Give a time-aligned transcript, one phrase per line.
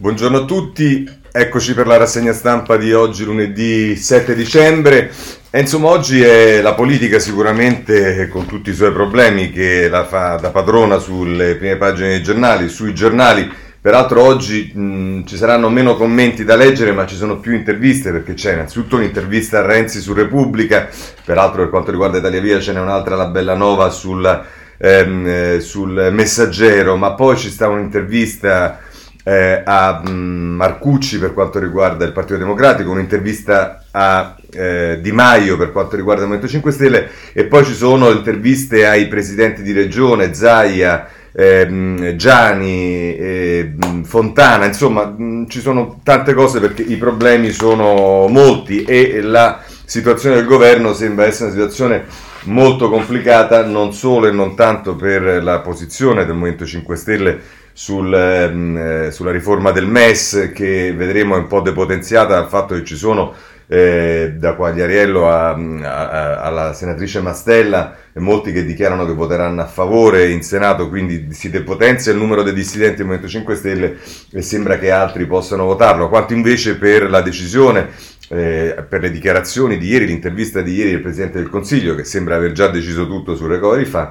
[0.00, 5.10] Buongiorno a tutti, eccoci per la rassegna stampa di oggi lunedì 7 dicembre.
[5.50, 10.36] E insomma oggi è la politica sicuramente con tutti i suoi problemi che la fa
[10.36, 13.50] da padrona sulle prime pagine dei giornali, sui giornali.
[13.80, 18.34] Peraltro oggi mh, ci saranno meno commenti da leggere ma ci sono più interviste perché
[18.34, 20.88] c'è innanzitutto un'intervista a Renzi su Repubblica,
[21.24, 24.44] peraltro per quanto riguarda Italia Via ce n'è un'altra la Bella Nova sul,
[24.78, 28.86] ehm, eh, sul Messaggero, ma poi ci sta un'intervista
[29.28, 35.58] eh, a mh, Marcucci per quanto riguarda il Partito Democratico, un'intervista a eh, Di Maio
[35.58, 39.72] per quanto riguarda il Movimento 5 Stelle e poi ci sono interviste ai presidenti di
[39.72, 47.50] regione, Zaia, ehm, Gianni, eh, Fontana, insomma mh, ci sono tante cose perché i problemi
[47.50, 52.04] sono molti e la situazione del governo sembra essere una situazione
[52.44, 57.40] molto complicata non solo e non tanto per la posizione del Movimento 5 Stelle
[57.78, 62.96] sul, eh, sulla riforma del MES che vedremo un po' depotenziata dal fatto che ci
[62.96, 63.32] sono
[63.68, 70.28] eh, da Quagliariello a, a, alla senatrice Mastella molti che dichiarano che voteranno a favore
[70.28, 73.96] in Senato, quindi si depotenzia il numero dei dissidenti del Movimento 5 Stelle
[74.32, 77.90] e sembra che altri possano votarlo, quanto invece per la decisione
[78.30, 82.34] eh, per le dichiarazioni di ieri, l'intervista di ieri del Presidente del Consiglio, che sembra
[82.36, 84.08] aver già deciso tutto sul recovery fund,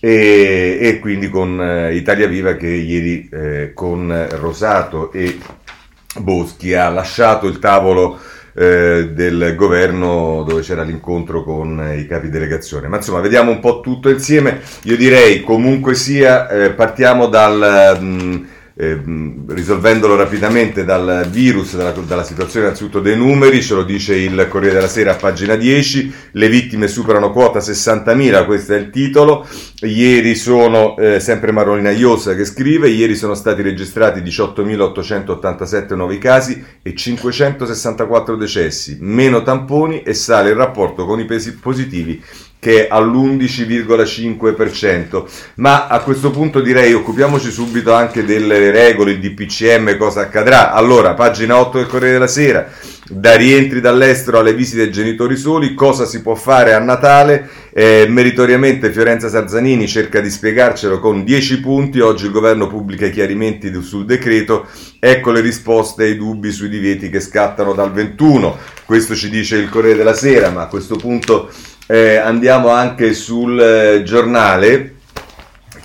[0.00, 5.38] e, e quindi con eh, Italia Viva che ieri eh, con Rosato e
[6.18, 8.18] Boschi ha lasciato il tavolo
[8.54, 12.88] eh, del governo dove c'era l'incontro con i capi delegazione.
[12.88, 14.60] Ma insomma, vediamo un po' tutto insieme.
[14.82, 17.98] Io direi comunque sia, eh, partiamo dal...
[18.00, 18.46] Mh,
[18.80, 18.96] eh,
[19.48, 24.76] risolvendolo rapidamente dal virus, dalla, dalla, situazione innanzitutto dei numeri, ce lo dice il Corriere
[24.76, 29.44] della Sera a pagina 10, le vittime superano quota 60.000, questo è il titolo,
[29.80, 36.64] ieri sono, eh, sempre Marolina Iosa che scrive, ieri sono stati registrati 18.887 nuovi casi
[36.80, 42.22] e 564 decessi, meno tamponi e sale il rapporto con i pesi positivi
[42.60, 45.24] che è all'11,5%.
[45.56, 50.72] Ma a questo punto direi occupiamoci subito anche delle regole, il DPCM, cosa accadrà.
[50.72, 52.68] Allora, pagina 8 del Corriere della Sera,
[53.10, 57.48] da rientri dall'estero alle visite ai genitori soli, cosa si può fare a Natale?
[57.72, 63.12] Eh, meritoriamente Fiorenza Sarzanini cerca di spiegarcelo con 10 punti, oggi il governo pubblica i
[63.12, 64.66] chiarimenti sul decreto,
[64.98, 68.56] ecco le risposte ai dubbi sui divieti che scattano dal 21.
[68.84, 71.50] Questo ci dice il Corriere della Sera, ma a questo punto
[71.90, 74.96] eh, andiamo anche sul eh, giornale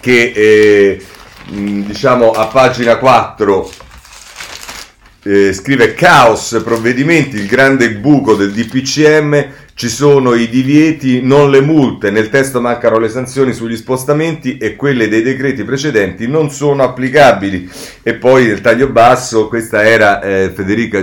[0.02, 1.06] che eh,
[1.47, 3.72] diciamo a pagina 4
[5.24, 11.62] eh, scrive caos provvedimenti il grande buco del DPCM ci sono i divieti non le
[11.62, 12.12] multe.
[12.12, 17.70] Nel testo mancano le sanzioni sugli spostamenti e quelle dei decreti precedenti non sono applicabili
[18.03, 20.53] e poi nel taglio basso questa era eh,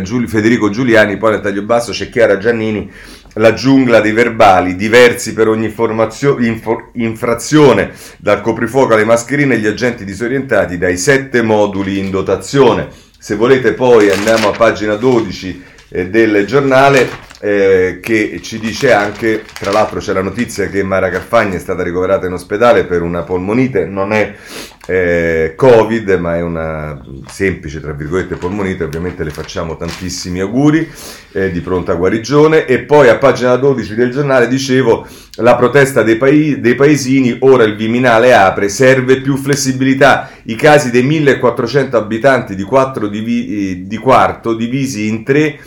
[0.03, 2.91] Giul- Federico Giuliani poi nel taglio basso c'è Chiara Giannini
[3.35, 5.73] la giungla dei verbali, diversi per ogni
[6.41, 12.89] infor- infrazione, dal coprifuoco alle mascherine gli agenti disorientati dai sette moduli in dotazione.
[13.19, 19.45] Se volete poi andiamo a pagina 12 eh, del giornale eh, che ci dice anche,
[19.59, 23.23] tra l'altro c'è la notizia che Mara Carfagna è stata ricoverata in ospedale per una
[23.23, 24.35] polmonite, non è
[24.87, 30.87] eh, Covid ma è una semplice, tra virgolette, polmonite, ovviamente le facciamo tantissimi auguri
[31.33, 32.67] eh, di pronta guarigione.
[32.67, 37.65] E poi a pagina 12 del giornale dicevo la protesta dei, pai- dei paesini, ora
[37.65, 43.97] il Viminale apre, serve più flessibilità, i casi dei 1400 abitanti di, 4 divi- di
[43.97, 45.59] quarto divisi in tre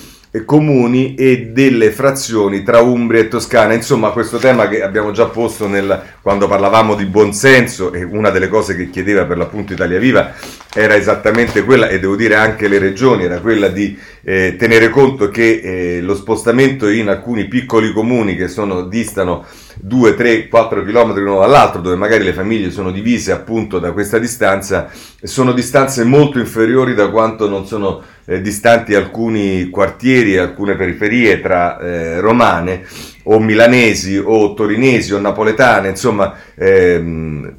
[0.45, 3.73] comuni e delle frazioni tra Umbria e Toscana.
[3.73, 8.47] Insomma, questo tema che abbiamo già posto nel, quando parlavamo di buonsenso e una delle
[8.47, 10.33] cose che chiedeva per l'appunto Italia Viva
[10.73, 15.29] era esattamente quella, e devo dire anche le regioni, era quella di eh, tenere conto
[15.29, 19.45] che eh, lo spostamento in alcuni piccoli comuni che sono, distano
[19.75, 24.17] 2, 3, 4 km l'uno dall'altro, dove magari le famiglie sono divise appunto da questa
[24.17, 24.89] distanza,
[25.21, 31.79] sono distanze molto inferiori da quanto non sono eh, distanti alcuni quartieri, alcune periferie tra
[31.79, 32.85] eh, romane
[33.23, 37.55] o milanesi o torinesi o napoletane, insomma ehm,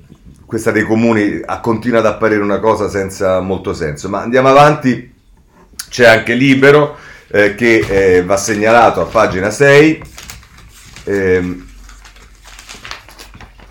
[0.47, 4.09] questa dei comuni continua ad apparire una cosa senza molto senso.
[4.09, 5.13] Ma andiamo avanti,
[5.89, 6.97] c'è anche Libero
[7.29, 10.03] eh, che eh, va segnalato a pagina 6.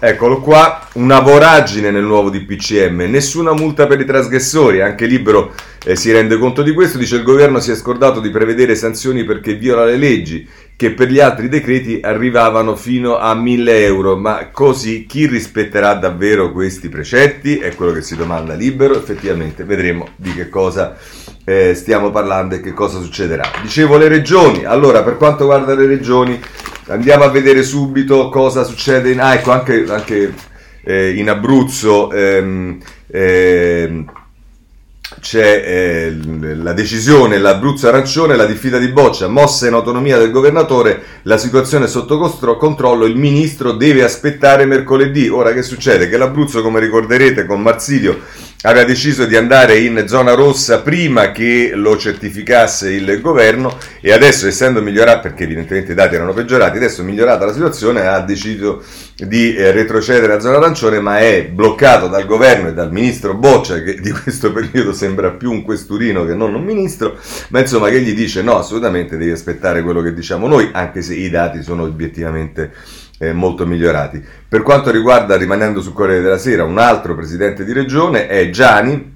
[0.05, 5.95] Eccolo qua, una voragine nel nuovo DPCM, nessuna multa per i trasgressori, anche Libero eh,
[5.95, 9.53] si rende conto di questo, dice il governo si è scordato di prevedere sanzioni perché
[9.53, 10.45] viola le leggi,
[10.75, 16.51] che per gli altri decreti arrivavano fino a 1000 euro, ma così chi rispetterà davvero
[16.51, 17.59] questi precetti?
[17.59, 20.97] È quello che si domanda Libero, effettivamente vedremo di che cosa
[21.45, 23.49] eh, stiamo parlando e che cosa succederà.
[23.61, 26.41] Dicevo le regioni, allora per quanto riguarda le regioni
[26.87, 30.33] Andiamo a vedere subito cosa succede in, ah, ecco, anche, anche
[30.83, 32.11] eh, in Abruzzo.
[32.11, 32.77] Ehm,
[33.07, 34.11] ehm,
[35.19, 36.17] c'è eh,
[36.55, 41.85] la decisione, l'Abruzzo arancione, la diffida di Boccia, mossa in autonomia del governatore, la situazione
[41.85, 42.17] è sotto
[42.57, 45.29] controllo, il ministro deve aspettare mercoledì.
[45.29, 46.09] Ora che succede?
[46.09, 48.19] Che l'Abruzzo, come ricorderete, con Marsilio
[48.63, 54.47] aveva deciso di andare in zona rossa prima che lo certificasse il governo e adesso
[54.47, 58.81] essendo migliorato, perché evidentemente i dati erano peggiorati, adesso migliorata la situazione ha deciso
[59.15, 63.81] di eh, retrocedere a zona arancione ma è bloccato dal governo e dal ministro Boccia
[63.81, 67.17] che di questo periodo sembra più un questurino che non un ministro,
[67.49, 71.15] ma insomma che gli dice no assolutamente devi aspettare quello che diciamo noi anche se
[71.15, 72.71] i dati sono obiettivamente
[73.17, 74.23] eh, molto migliorati.
[74.47, 79.11] Per quanto riguarda, rimanendo sul Corriere della Sera, un altro presidente di regione è Gianni.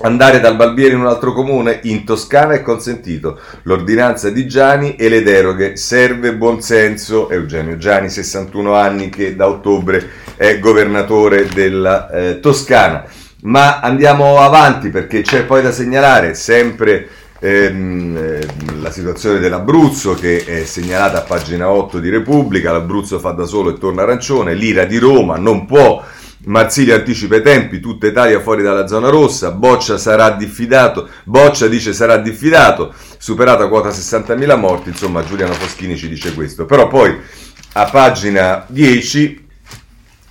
[0.00, 3.40] Andare dal Balbiere in un altro comune in Toscana è consentito.
[3.62, 5.76] L'ordinanza di Gianni e le deroghe.
[5.76, 7.28] Serve buonsenso.
[7.30, 13.04] Eugenio Gianni, 61 anni, che da ottobre è governatore della eh, Toscana.
[13.42, 17.08] Ma andiamo avanti perché c'è poi da segnalare sempre
[17.38, 23.30] ehm, ehm, la situazione dell'Abruzzo che è segnalata a pagina 8 di Repubblica, l'Abruzzo fa
[23.30, 26.04] da solo e torna arancione, l'ira di Roma non può,
[26.44, 31.92] Marsiglia anticipa i tempi, tutta Italia fuori dalla zona rossa, Boccia sarà diffidato, Boccia dice
[31.92, 37.16] sarà diffidato, superata quota 60.000 morti, insomma Giuliano Foschini ci dice questo, però poi
[37.72, 39.46] a pagina 10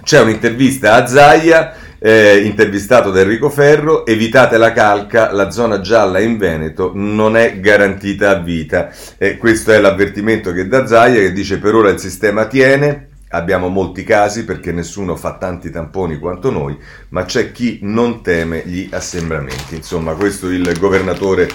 [0.03, 6.19] c'è un'intervista a Zaia eh, intervistato da Enrico Ferro, evitate la calca, la zona gialla
[6.19, 8.91] in Veneto non è garantita a vita.
[9.17, 13.67] E questo è l'avvertimento che dà Zaia che dice per ora il sistema tiene, abbiamo
[13.67, 16.77] molti casi perché nessuno fa tanti tamponi quanto noi,
[17.09, 19.75] ma c'è chi non teme gli assembramenti.
[19.75, 21.49] Insomma, questo il governatore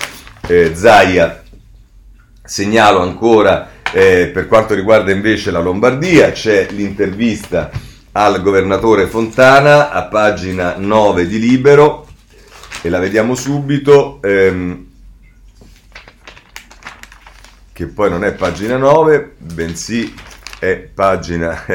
[0.48, 1.40] eh, Zaia.
[2.44, 7.70] Segnalo ancora eh, per quanto riguarda invece la Lombardia, c'è l'intervista
[8.12, 12.06] al governatore Fontana a pagina 9 di Libero
[12.82, 14.86] e la vediamo subito ehm,
[17.72, 20.14] che poi non è pagina 9 bensì
[20.58, 21.64] è pagina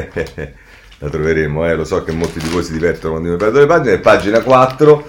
[1.00, 3.66] la troveremo eh, lo so che molti di voi si divertono quando mi perdo le
[3.66, 5.06] pagine è pagina 4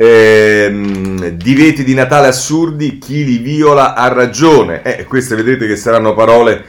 [0.00, 4.82] ehm, diveti di Natale assurdi chi li viola ha ragione.
[4.82, 6.64] Eh, queste vedrete che saranno parole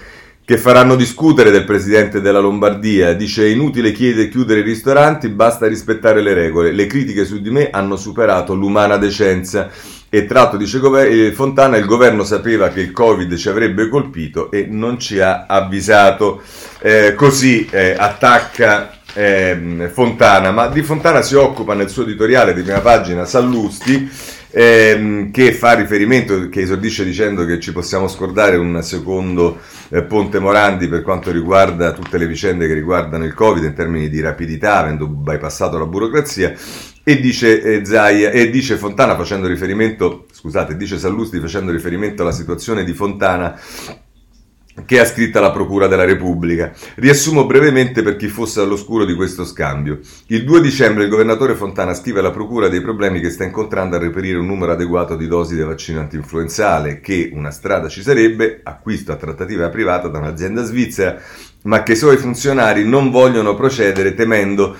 [0.49, 3.13] che faranno discutere del presidente della Lombardia.
[3.13, 6.71] Dice inutile chiedere chiudere i ristoranti, basta rispettare le regole.
[6.71, 9.69] Le critiche su di me hanno superato l'umana decenza.
[10.09, 14.65] E tratto, dice eh, Fontana, il governo sapeva che il Covid ci avrebbe colpito e
[14.67, 16.41] non ci ha avvisato.
[16.81, 22.63] Eh, così eh, attacca eh, Fontana, ma di Fontana si occupa nel suo editoriale di
[22.63, 28.81] prima pagina Sallusti ehm, che fa riferimento, che esordisce dicendo che ci possiamo scordare un
[28.81, 29.59] secondo
[29.89, 34.09] eh, Ponte Morandi per quanto riguarda tutte le vicende che riguardano il Covid in termini
[34.09, 36.53] di rapidità, avendo bypassato la burocrazia.
[37.03, 42.31] E dice, eh, Zaia, e dice Fontana facendo riferimento, scusate, dice Sallusti facendo riferimento alla
[42.31, 43.59] situazione di Fontana
[44.85, 46.71] che ha scritta la Procura della Repubblica.
[46.95, 49.99] Riassumo brevemente per chi fosse all'oscuro di questo scambio.
[50.27, 53.99] Il 2 dicembre il governatore Fontana scrive alla Procura dei problemi che sta incontrando a
[53.99, 59.11] reperire un numero adeguato di dosi del vaccino antinfluenzale, che una strada ci sarebbe, acquisto
[59.11, 61.19] a trattativa privata da un'azienda svizzera,
[61.63, 64.75] ma che i suoi funzionari non vogliono procedere temendo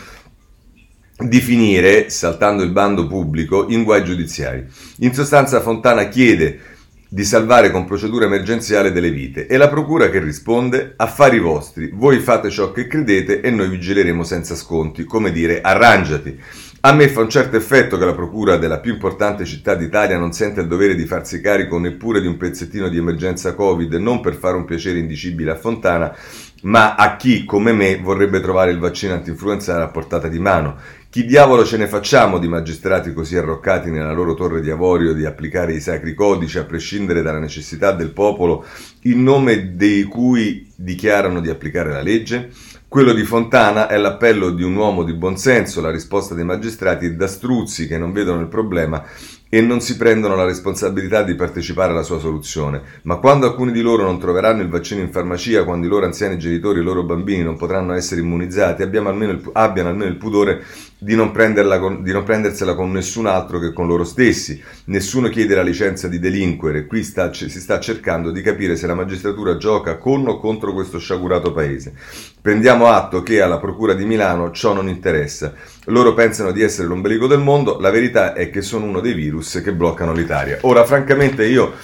[1.18, 4.66] di finire, saltando il bando pubblico, in guai giudiziari.
[5.00, 6.78] In sostanza Fontana chiede
[7.12, 12.20] di salvare con procedura emergenziale delle vite e la procura che risponde affari vostri, voi
[12.20, 16.40] fate ciò che credete e noi vigileremo senza sconti, come dire arrangiati.
[16.82, 20.34] A me fa un certo effetto che la procura della più importante città d'Italia non
[20.34, 24.36] senta il dovere di farsi carico neppure di un pezzettino di emergenza Covid, non per
[24.36, 26.16] fare un piacere indicibile a Fontana,
[26.62, 30.78] ma a chi, come me, vorrebbe trovare il vaccino antinfluenzale a portata di mano.
[31.12, 35.26] Chi diavolo ce ne facciamo di magistrati così arroccati nella loro torre di avorio di
[35.26, 38.64] applicare i sacri codici a prescindere dalla necessità del popolo
[39.04, 42.52] in nome dei cui dichiarano di applicare la legge?
[42.88, 47.14] Quello di Fontana è l'appello di un uomo di buonsenso, la risposta dei magistrati è
[47.14, 49.04] da struzzi che non vedono il problema
[49.48, 52.82] e non si prendono la responsabilità di partecipare alla sua soluzione.
[53.04, 56.38] Ma quando alcuni di loro non troveranno il vaccino in farmacia, quando i loro anziani
[56.38, 60.64] genitori e i loro bambini non potranno essere immunizzati, abbiano almeno il pudore
[61.02, 64.62] di non, con, di non, prendersela con nessun altro che con loro stessi.
[64.86, 66.86] Nessuno chiede la licenza di delinquere.
[66.86, 71.00] Qui sta, si sta cercando di capire se la magistratura gioca con o contro questo
[71.00, 71.94] sciagurato paese.
[72.42, 75.54] Prendiamo atto che alla Procura di Milano ciò non interessa.
[75.86, 79.62] Loro pensano di essere l'ombelico del mondo, la verità è che sono uno dei virus
[79.64, 80.58] che bloccano l'Italia.
[80.62, 81.76] Ora, francamente, io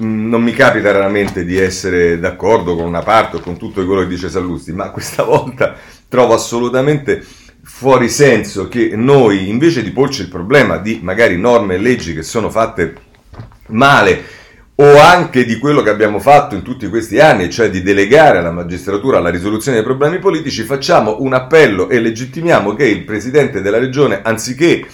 [0.00, 4.02] mm, non mi capita raramente di essere d'accordo con una parte o con tutto quello
[4.02, 5.74] che dice Sallusti, ma questa volta
[6.08, 7.24] trovo assolutamente
[7.72, 12.22] fuori senso che noi, invece di porci il problema di magari norme e leggi che
[12.22, 12.94] sono fatte
[13.68, 14.22] male,
[14.74, 18.50] o anche di quello che abbiamo fatto in tutti questi anni, cioè di delegare alla
[18.50, 23.78] magistratura la risoluzione dei problemi politici, facciamo un appello e legittimiamo che il Presidente della
[23.78, 24.84] Regione, anziché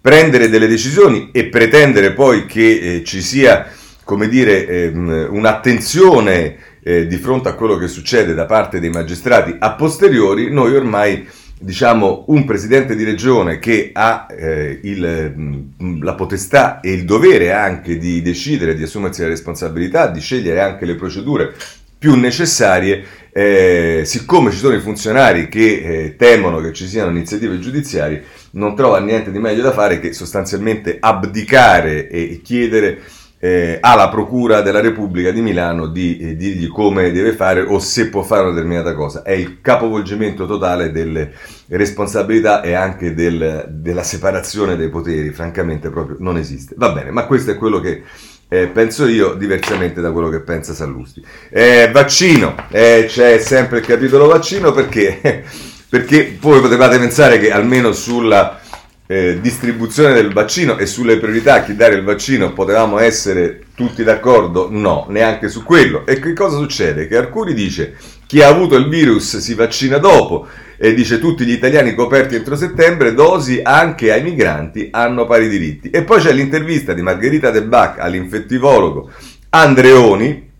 [0.00, 3.66] prendere delle decisioni e pretendere poi che eh, ci sia,
[4.04, 9.56] come dire, ehm, un'attenzione eh, di fronte a quello che succede da parte dei magistrati
[9.58, 11.26] a posteriori, noi ormai
[11.58, 17.52] diciamo, un presidente di regione che ha eh, il, mm, la potestà e il dovere
[17.52, 21.54] anche di decidere, di assumersi la responsabilità, di scegliere anche le procedure
[21.98, 27.58] più necessarie, eh, siccome ci sono i funzionari che eh, temono che ci siano iniziative
[27.58, 28.22] giudiziarie,
[28.52, 33.00] non trova niente di meglio da fare che sostanzialmente abdicare e chiedere
[33.38, 38.08] eh, alla Procura della Repubblica di Milano di eh, dirgli come deve fare o se
[38.08, 39.22] può fare una determinata cosa.
[39.22, 41.32] È il capovolgimento totale delle
[41.68, 46.74] responsabilità e anche del, della separazione dei poteri, francamente proprio non esiste.
[46.78, 48.02] Va bene, ma questo è quello che
[48.48, 51.22] eh, penso io, diversamente da quello che pensa Sallusti.
[51.50, 55.44] Eh, vaccino, eh, c'è sempre il capitolo vaccino perché,
[55.88, 58.60] perché voi potevate pensare che almeno sulla
[59.06, 64.02] eh, distribuzione del vaccino e sulle priorità a chi dare il vaccino potevamo essere tutti
[64.02, 64.68] d'accordo?
[64.70, 66.06] No, neanche su quello.
[66.06, 67.06] E che cosa succede?
[67.06, 67.96] Che alcuni dice
[68.26, 70.48] chi ha avuto il virus si vaccina dopo
[70.78, 75.90] e dice tutti gli italiani coperti entro settembre, dosi anche ai migranti hanno pari diritti.
[75.90, 79.10] E poi c'è l'intervista di Margherita De Bach all'infettivologo
[79.50, 80.50] Andreoni,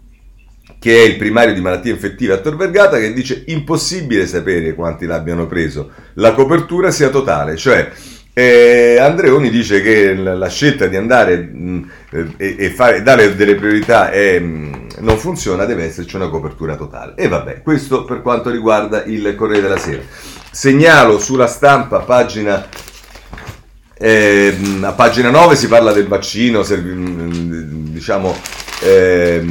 [0.78, 5.04] che è il primario di malattie infettive a Tor Vergata, che dice impossibile sapere quanti
[5.04, 7.90] l'abbiano preso, la copertura sia totale, cioè
[8.38, 11.90] eh, Andreoni dice che la scelta di andare mh,
[12.36, 17.14] e, e fare, dare delle priorità è, mh, non funziona, deve esserci una copertura totale.
[17.16, 20.02] E vabbè, questo per quanto riguarda il Corriere della Sera.
[20.50, 22.68] Segnalo sulla stampa, pagina,
[23.96, 28.36] eh, a pagina 9 si parla del vaccino, serv- diciamo...
[28.82, 29.42] Eh,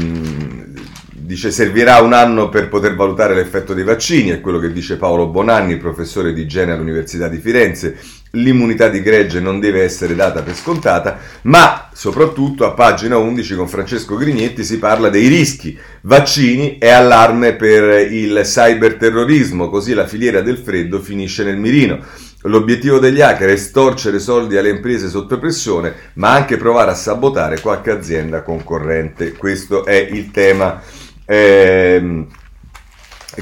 [1.25, 5.27] dice servirà un anno per poter valutare l'effetto dei vaccini, è quello che dice Paolo
[5.27, 7.97] Bonanni, professore di igiene all'Università di Firenze.
[8.35, 13.67] L'immunità di gregge non deve essere data per scontata, ma soprattutto a pagina 11 con
[13.67, 20.41] Francesco Grignetti si parla dei rischi, vaccini e allarme per il cyberterrorismo, così la filiera
[20.41, 21.99] del freddo finisce nel mirino.
[22.43, 27.59] L'obiettivo degli hacker è storcere soldi alle imprese sotto pressione, ma anche provare a sabotare
[27.59, 29.33] qualche azienda concorrente.
[29.33, 30.79] Questo è il tema
[31.25, 32.27] ehm,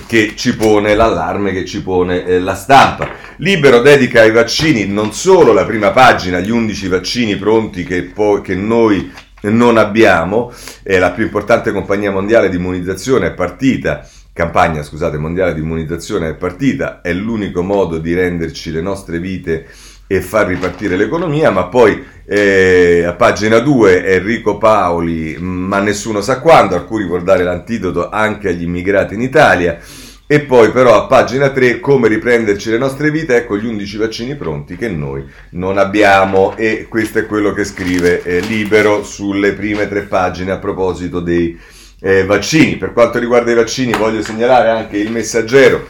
[0.07, 3.09] che ci pone l'allarme, che ci pone eh, la stampa.
[3.38, 8.41] Libero dedica ai vaccini non solo la prima pagina, gli 11 vaccini pronti che, poi,
[8.41, 14.81] che noi non abbiamo, è la più importante compagnia mondiale di immunizzazione, è partita campagna
[14.81, 19.67] scusate, mondiale di immunizzazione è partita, è l'unico modo di renderci le nostre vite
[20.07, 26.39] e far ripartire l'economia, ma poi eh, a pagina 2 Enrico Paoli, ma nessuno sa
[26.39, 29.79] quando, alcuni vuol dare l'antidoto anche agli immigrati in Italia,
[30.25, 34.36] e poi però a pagina 3 come riprenderci le nostre vite, ecco gli 11 vaccini
[34.36, 39.88] pronti che noi non abbiamo e questo è quello che scrive eh, Libero sulle prime
[39.88, 41.60] tre pagine a proposito dei
[42.00, 42.77] eh, vaccini.
[42.77, 45.89] Per quanto riguarda i vaccini voglio segnalare anche il messaggero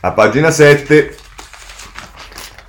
[0.00, 1.16] a pagina 7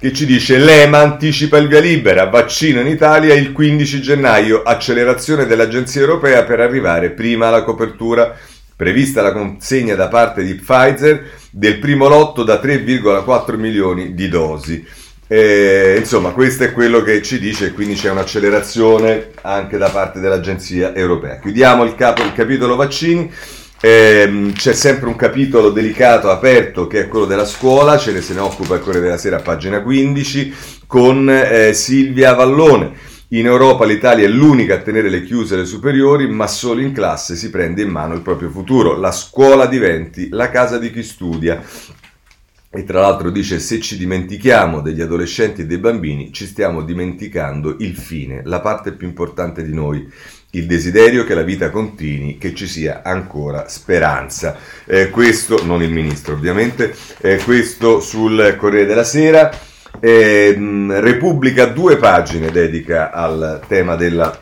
[0.04, 5.46] che ci dice l'EMA anticipa il via libera, vaccino in Italia il 15 gennaio, accelerazione
[5.46, 8.36] dell'Agenzia Europea per arrivare prima alla copertura.
[8.76, 14.86] Prevista la consegna da parte di Pfizer del primo lotto da 3,4 milioni di dosi.
[15.26, 20.94] E, insomma, questo è quello che ci dice, quindi c'è un'accelerazione anche da parte dell'Agenzia
[20.94, 21.40] Europea.
[21.40, 23.32] Chiudiamo il, capo, il capitolo vaccini.
[23.86, 28.34] Eh, c'è sempre un capitolo delicato aperto che è quello della scuola, ce ne se
[28.34, 30.54] ne occupa il Corriere della Sera pagina 15
[30.88, 32.94] con eh, Silvia Vallone.
[33.30, 37.36] In Europa l'Italia è l'unica a tenere le chiuse le superiori, ma solo in classe
[37.36, 38.96] si prende in mano il proprio futuro.
[38.96, 41.62] La scuola diventi la casa di chi studia.
[42.76, 47.76] E tra l'altro dice se ci dimentichiamo degli adolescenti e dei bambini, ci stiamo dimenticando
[47.80, 50.12] il fine, la parte più importante di noi,
[50.50, 54.58] il desiderio che la vita continui, che ci sia ancora speranza.
[54.86, 59.52] Eh, questo, non il ministro ovviamente, eh, questo sul Corriere della Sera.
[60.00, 60.58] Eh,
[61.00, 64.36] Repubblica due pagine dedica al tema della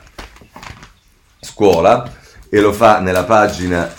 [1.37, 2.09] scuola
[2.49, 3.93] e lo fa nella pagina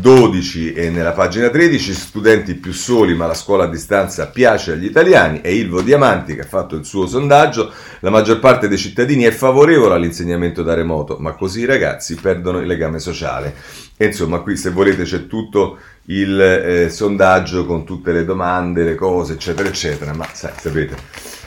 [0.00, 4.84] 12 e nella pagina 13 studenti più soli ma la scuola a distanza piace agli
[4.84, 5.40] italiani.
[5.40, 7.72] E Ilvo Diamanti che ha fatto il suo sondaggio.
[8.00, 12.60] La maggior parte dei cittadini è favorevole all'insegnamento da remoto ma così i ragazzi perdono
[12.60, 13.54] il legame sociale.
[13.96, 18.94] E insomma qui se volete c'è tutto il eh, sondaggio con tutte le domande le
[18.94, 21.37] cose eccetera eccetera ma sai, sapete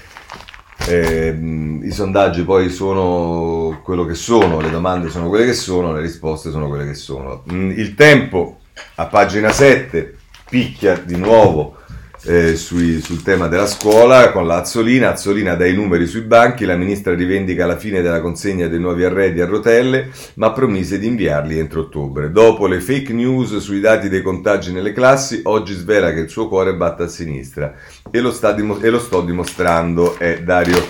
[0.87, 1.37] eh,
[1.83, 6.51] I sondaggi poi sono quello che sono, le domande sono quelle che sono, le risposte
[6.51, 7.43] sono quelle che sono.
[7.51, 8.59] Mm, il tempo
[8.95, 10.17] a pagina 7
[10.49, 11.77] picchia di nuovo
[12.23, 15.11] eh, sui, sul tema della scuola con la Azzolina.
[15.11, 19.03] Azzolina dà i numeri sui banchi, la ministra rivendica la fine della consegna dei nuovi
[19.03, 22.31] arredi a rotelle, ma promise di inviarli entro ottobre.
[22.31, 26.47] Dopo le fake news sui dati dei contagi nelle classi, oggi svela che il suo
[26.47, 27.73] cuore batte a sinistra
[28.09, 30.17] e lo, dim- e lo sto dimostrando.
[30.17, 30.83] È Dario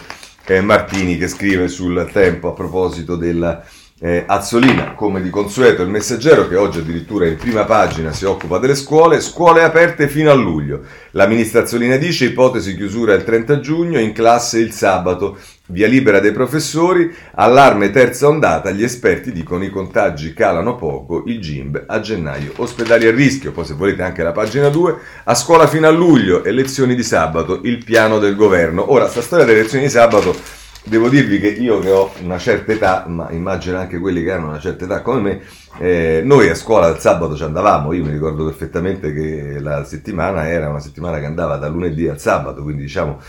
[0.45, 3.63] eh, Martini che scrive sul tempo a proposito della
[4.03, 8.58] eh, Azzolina, come di consueto, il messaggero che oggi addirittura in prima pagina si occupa
[8.58, 10.81] delle scuole, scuole aperte fino a luglio.
[11.12, 16.20] La ministra Azzolina dice ipotesi chiusura il 30 giugno, in classe il sabato, via libera
[16.20, 22.00] dei professori, allarme terza ondata, gli esperti dicono i contagi calano poco, il GIMB a
[22.00, 25.91] gennaio, ospedali a rischio, poi se volete anche la pagina 2, a scuola fino a
[25.91, 28.91] luglio, elezioni di sabato, il piano del governo.
[28.91, 30.36] Ora, sta storia delle elezioni di sabato
[30.83, 34.47] Devo dirvi che io che ho una certa età, ma immagino anche quelli che hanno
[34.47, 35.41] una certa età come me,
[35.77, 40.50] eh, noi a scuola il sabato ci andavamo, io mi ricordo perfettamente che la settimana
[40.50, 43.21] era una settimana che andava da lunedì al sabato, quindi diciamo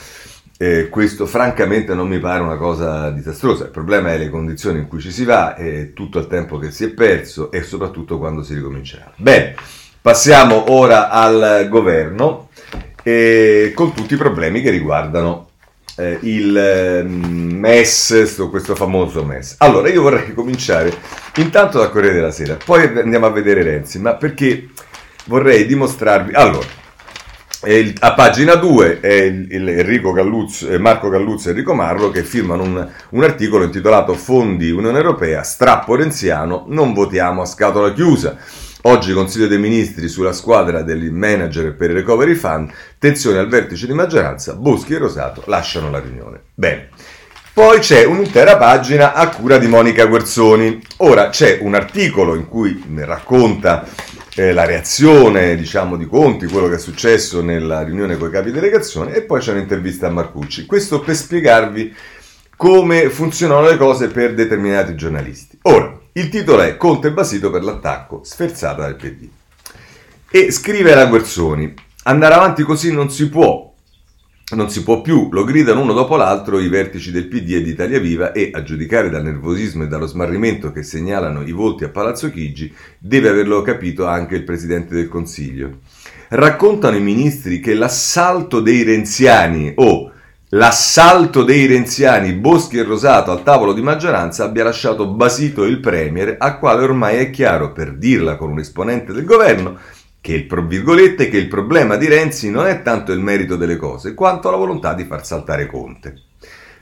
[0.56, 4.88] eh, questo francamente non mi pare una cosa disastrosa, il problema è le condizioni in
[4.88, 8.42] cui ci si va, e tutto il tempo che si è perso e soprattutto quando
[8.42, 9.12] si ricomincerà.
[9.16, 9.54] Bene,
[10.00, 12.48] passiamo ora al governo
[13.02, 15.50] eh, con tutti i problemi che riguardano
[15.96, 19.56] eh, il eh, MES, questo famoso MES.
[19.58, 20.92] Allora, io vorrei cominciare
[21.36, 24.68] intanto dal Corriere della Sera, poi andiamo a vedere Renzi, ma perché
[25.26, 26.32] vorrei dimostrarvi...
[26.34, 26.80] Allora,
[27.64, 32.24] il, a pagina 2 è il, il Galluzzo, eh, Marco Galluzzo e Enrico Marlo che
[32.24, 38.36] firmano un, un, articolo intitolato Fondi Unione Europea, strappo renziano, non votiamo a scatola chiusa.
[38.84, 43.86] Oggi Consiglio dei Ministri sulla squadra degli manager per il Recovery Fund, tensione al vertice
[43.86, 46.40] di maggioranza, Boschi e Rosato lasciano la riunione.
[46.52, 46.88] Bene.
[47.52, 50.82] Poi c'è un'intera pagina a cura di Monica Guerzoni.
[50.96, 53.86] Ora c'è un articolo in cui racconta
[54.34, 58.50] eh, la reazione, diciamo, di Conti, quello che è successo nella riunione con i capi
[58.50, 60.66] delegazione e poi c'è un'intervista a Marcucci.
[60.66, 61.94] Questo per spiegarvi
[62.56, 65.58] come funzionano le cose per determinati giornalisti.
[65.62, 69.26] Ora, il titolo è Conte Basito per l'attacco, sferzata dal PD.
[70.30, 71.72] E scrive la Guerzoni,
[72.02, 73.72] andare avanti così non si può,
[74.54, 77.70] non si può più, lo gridano uno dopo l'altro i vertici del PD e di
[77.70, 81.88] Italia Viva e, a giudicare dal nervosismo e dallo smarrimento che segnalano i volti a
[81.88, 85.78] Palazzo Chigi, deve averlo capito anche il Presidente del Consiglio.
[86.28, 90.11] Raccontano i ministri che l'assalto dei renziani o oh,
[90.54, 96.36] l'assalto dei renziani Boschi e Rosato al tavolo di maggioranza abbia lasciato basito il Premier,
[96.38, 99.78] a quale ormai è chiaro, per dirla con un esponente del governo,
[100.20, 100.46] che il,
[101.16, 104.92] che il problema di Renzi non è tanto il merito delle cose, quanto la volontà
[104.92, 106.24] di far saltare Conte.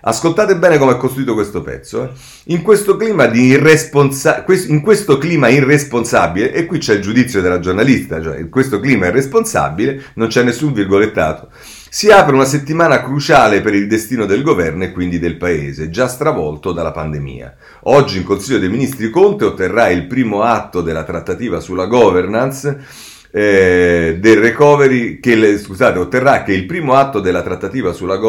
[0.03, 2.05] Ascoltate bene come è costruito questo pezzo.
[2.05, 2.11] Eh?
[2.47, 8.39] In, questo irresponsa- in, questo clima irresponsabile, e qui c'è il giudizio della giornalista, cioè
[8.39, 11.51] in questo clima irresponsabile non c'è nessun virgolettato,
[11.93, 16.07] si apre una settimana cruciale per il destino del governo e quindi del paese, già
[16.07, 17.57] stravolto dalla pandemia.
[17.83, 22.87] Oggi in Consiglio dei Ministri Conte otterrà il primo atto della trattativa sulla governance
[23.33, 28.21] eh, del recovery, che le, scusate, otterrà che il primo atto della trattativa sulla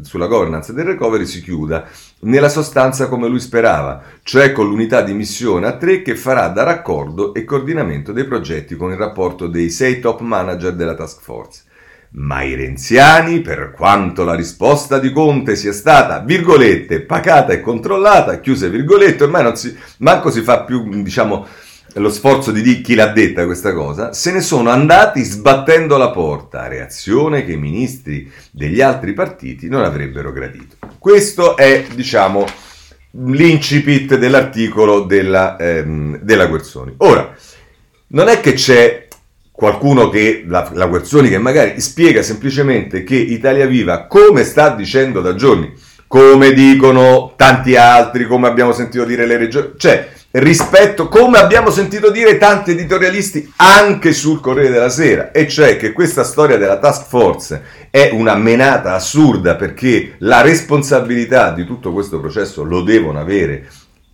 [0.00, 1.84] sulla governance del recovery si chiuda
[2.20, 6.62] nella sostanza come lui sperava, cioè con l'unità di missione a tre che farà da
[6.62, 11.64] raccordo e coordinamento dei progetti con il rapporto dei sei top manager della task force.
[12.16, 18.40] Ma i renziani, per quanto la risposta di Conte sia stata, virgolette, pacata e controllata,
[18.40, 21.46] chiuse virgolette, ormai non si, manco si fa più, diciamo,
[21.92, 26.10] lo sforzo di dire chi l'ha detta questa cosa, se ne sono andati sbattendo la
[26.10, 30.76] porta, reazione che i ministri degli altri partiti non avrebbero gradito.
[30.98, 32.46] Questo è, diciamo,
[33.10, 36.94] l'incipit dell'articolo della, ehm, della Guerzoni.
[36.98, 37.34] Ora,
[38.08, 39.05] non è che c'è
[39.56, 45.22] qualcuno che, la, la Guerzoni che magari spiega semplicemente che Italia Viva, come sta dicendo
[45.22, 45.72] da giorni,
[46.06, 52.10] come dicono tanti altri, come abbiamo sentito dire le regioni, cioè rispetto, come abbiamo sentito
[52.10, 57.08] dire tanti editorialisti anche sul Corriere della Sera, e cioè che questa storia della task
[57.08, 63.66] force è una menata assurda perché la responsabilità di tutto questo processo lo devono avere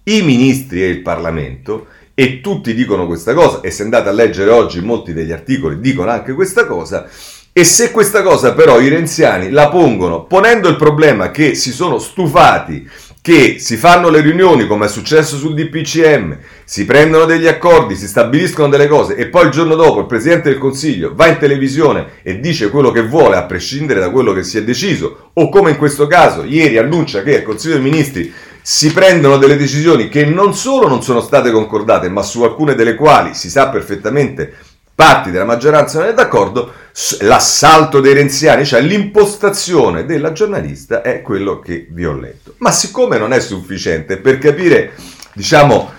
[0.05, 4.51] i ministri e il Parlamento e tutti dicono questa cosa e se andate a leggere
[4.51, 7.09] oggi molti degli articoli dicono anche questa cosa
[7.55, 11.99] e se questa cosa però i renziani la pongono ponendo il problema che si sono
[11.99, 12.89] stufati
[13.23, 18.09] che si fanno le riunioni come è successo sul DPCM, si prendono degli accordi, si
[18.09, 22.15] stabiliscono delle cose e poi il giorno dopo il Presidente del Consiglio va in televisione
[22.25, 25.71] e dice quello che vuole a prescindere da quello che si è deciso o come
[25.71, 30.25] in questo caso ieri annuncia che il Consiglio dei Ministri si prendono delle decisioni che
[30.25, 34.55] non solo non sono state concordate, ma su alcune delle quali si sa perfettamente
[34.95, 36.73] parti della maggioranza non è d'accordo,
[37.21, 42.55] l'assalto dei renziani, cioè l'impostazione della giornalista è quello che vi ho letto.
[42.59, 44.93] Ma siccome non è sufficiente per capire,
[45.33, 45.91] diciamo,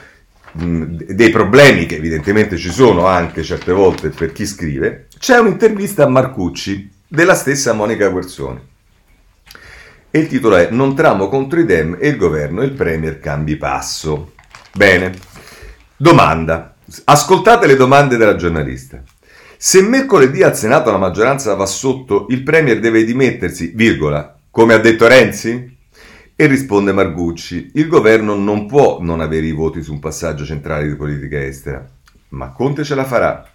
[0.53, 6.07] dei problemi che evidentemente ci sono anche certe volte per chi scrive, c'è un'intervista a
[6.07, 8.71] Marcucci della stessa Monica Guerzoni
[10.15, 13.19] e il titolo è Non tramo contro i Dem e il governo e il Premier
[13.19, 14.33] cambi passo.
[14.71, 15.11] Bene,
[15.97, 16.75] domanda.
[17.05, 19.01] Ascoltate le domande della giornalista.
[19.57, 24.77] Se mercoledì al Senato la maggioranza va sotto, il Premier deve dimettersi, virgola, come ha
[24.77, 25.77] detto Renzi?
[26.35, 30.87] E risponde Margucci, il governo non può non avere i voti su un passaggio centrale
[30.87, 31.83] di politica estera,
[32.29, 33.49] ma Conte ce la farà.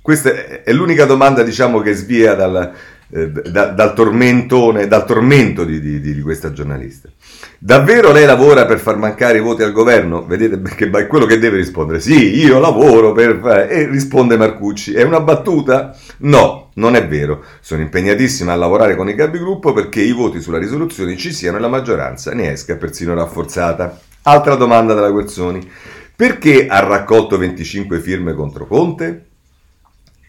[0.00, 2.74] Questa è l'unica domanda, diciamo, che svia dal,
[3.12, 7.08] eh, da, dal tormentone, dal tormento di, di, di, questa giornalista.
[7.58, 10.24] Davvero lei lavora per far mancare i voti al governo?
[10.24, 12.00] Vedete che è quello che deve rispondere.
[12.00, 13.66] Sì, io lavoro per...
[13.68, 14.92] E risponde Marcucci.
[14.92, 15.96] È una battuta?
[16.18, 17.42] No, non è vero.
[17.60, 21.60] Sono impegnatissima a lavorare con i capigruppo perché i voti sulla risoluzione ci siano e
[21.60, 23.98] la maggioranza ne esca persino rafforzata.
[24.22, 25.68] Altra domanda della Guerzoni.
[26.14, 29.29] Perché ha raccolto 25 firme contro Conte?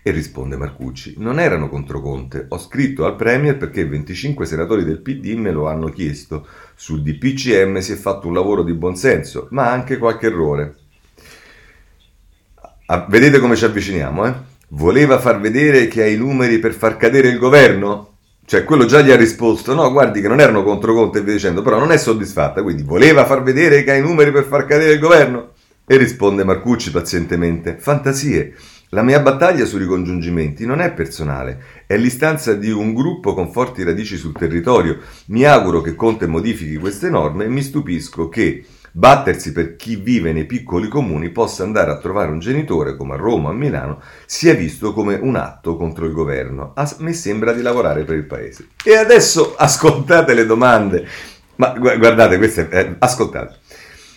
[0.03, 4.99] E risponde Marcucci, non erano contro Conte, ho scritto al Premier perché 25 senatori del
[4.99, 6.47] PD me lo hanno chiesto.
[6.75, 10.75] Sul DPCM si è fatto un lavoro di buonsenso, ma anche qualche errore.
[12.87, 14.33] Ah, vedete come ci avviciniamo, eh?
[14.69, 18.15] Voleva far vedere che ha i numeri per far cadere il governo?
[18.43, 21.33] Cioè, quello già gli ha risposto, no, guardi che non erano contro Conte e via
[21.33, 24.65] dicendo, però non è soddisfatta, quindi voleva far vedere che ha i numeri per far
[24.65, 25.51] cadere il governo?
[25.85, 28.55] E risponde Marcucci pazientemente, fantasie.
[28.93, 33.83] La mia battaglia sui ricongiungimenti non è personale, è l'istanza di un gruppo con forti
[33.83, 34.97] radici sul territorio.
[35.27, 40.33] Mi auguro che Conte modifichi queste norme e mi stupisco che battersi per chi vive
[40.33, 44.01] nei piccoli comuni possa andare a trovare un genitore come a Roma o a Milano
[44.25, 46.73] sia visto come un atto contro il governo.
[46.75, 48.67] A me sembra di lavorare per il paese.
[48.83, 51.07] E adesso ascoltate le domande.
[51.55, 53.55] Ma guardate, queste, eh, ascoltate.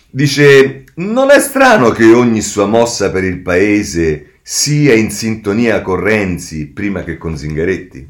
[0.09, 5.99] Dice, non è strano che ogni sua mossa per il paese sia in sintonia con
[5.99, 8.07] Renzi prima che con Zingaretti?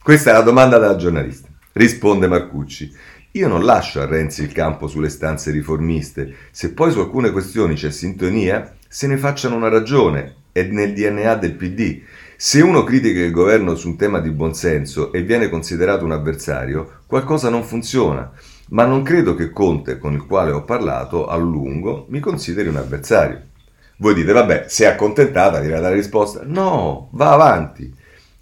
[0.00, 1.48] Questa è la domanda della giornalista.
[1.72, 2.94] Risponde Marcucci.
[3.32, 6.32] Io non lascio a Renzi il campo sulle stanze riformiste.
[6.52, 10.36] Se poi su alcune questioni c'è sintonia, se ne facciano una ragione.
[10.52, 12.00] È nel DNA del PD.
[12.36, 17.00] Se uno critica il governo su un tema di buonsenso e viene considerato un avversario,
[17.06, 18.30] qualcosa non funziona.
[18.68, 22.76] Ma non credo che Conte, con il quale ho parlato a lungo, mi consideri un
[22.76, 23.54] avversario.
[23.98, 26.42] Voi dite, vabbè, sei accontentata, dirà la risposta.
[26.44, 27.92] No, va avanti.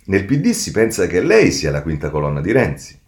[0.06, 2.98] Nel PD si pensa che lei sia la quinta colonna di Renzi.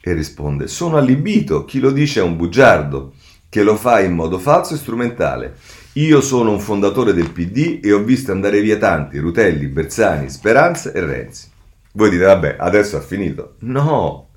[0.00, 3.14] E risponde, sono allibito, chi lo dice è un bugiardo,
[3.48, 5.56] che lo fa in modo falso e strumentale.
[5.94, 10.92] Io sono un fondatore del PD e ho visto andare via tanti, Rutelli, Bersani, Speranza
[10.92, 11.48] e Renzi.
[11.92, 13.54] Voi dite, vabbè, adesso ha finito.
[13.60, 14.28] No,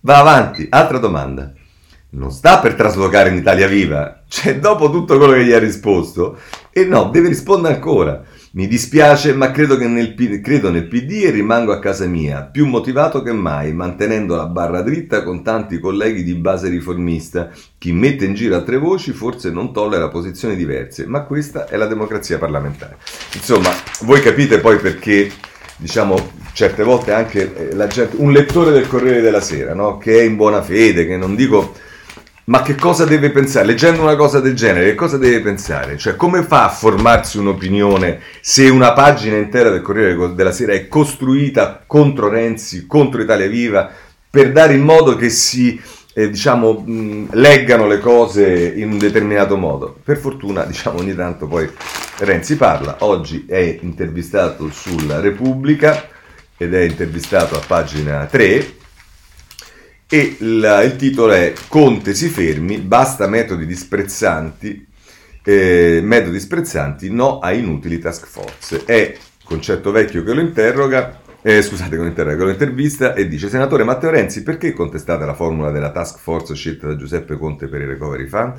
[0.00, 0.66] va avanti.
[0.70, 1.52] Altra domanda
[2.14, 6.38] non sta per traslocare in Italia Viva, cioè dopo tutto quello che gli ha risposto,
[6.70, 8.22] e no, deve rispondere ancora.
[8.54, 13.22] Mi dispiace, ma credo, nel, credo nel PD e rimango a casa mia, più motivato
[13.22, 17.48] che mai, mantenendo la barra dritta con tanti colleghi di base riformista.
[17.78, 21.86] Chi mette in giro altre voci forse non tollera posizioni diverse, ma questa è la
[21.86, 22.98] democrazia parlamentare.
[23.34, 23.70] Insomma,
[24.02, 25.30] voi capite poi perché,
[25.78, 26.16] diciamo,
[26.52, 29.96] certe volte anche eh, gente, un lettore del Corriere della Sera, no?
[29.96, 31.72] che è in buona fede, che non dico
[32.44, 33.66] ma che cosa deve pensare?
[33.66, 35.96] Leggendo una cosa del genere, che cosa deve pensare?
[35.96, 40.88] Cioè, come fa a formarsi un'opinione se una pagina intera del Corriere della Sera è
[40.88, 43.90] costruita contro Renzi, contro Italia Viva,
[44.28, 45.80] per dare in modo che si
[46.14, 49.96] eh, diciamo, mh, leggano le cose in un determinato modo.
[50.02, 51.70] Per fortuna, diciamo, ogni tanto poi
[52.18, 52.96] Renzi parla.
[53.00, 56.08] Oggi è intervistato sulla Repubblica
[56.56, 58.80] ed è intervistato a pagina 3
[60.14, 64.86] e il, il titolo è Conte si fermi, basta metodi disprezzanti,
[65.42, 68.84] eh, metodi sprezzanti, no a inutili task force.
[68.84, 74.44] È concetto vecchio che lo interroga eh, scusate, con l'intervista e dice: Senatore Matteo Renzi,
[74.44, 78.52] perché contestate la formula della task force scelta da Giuseppe Conte per il Recovery Fund?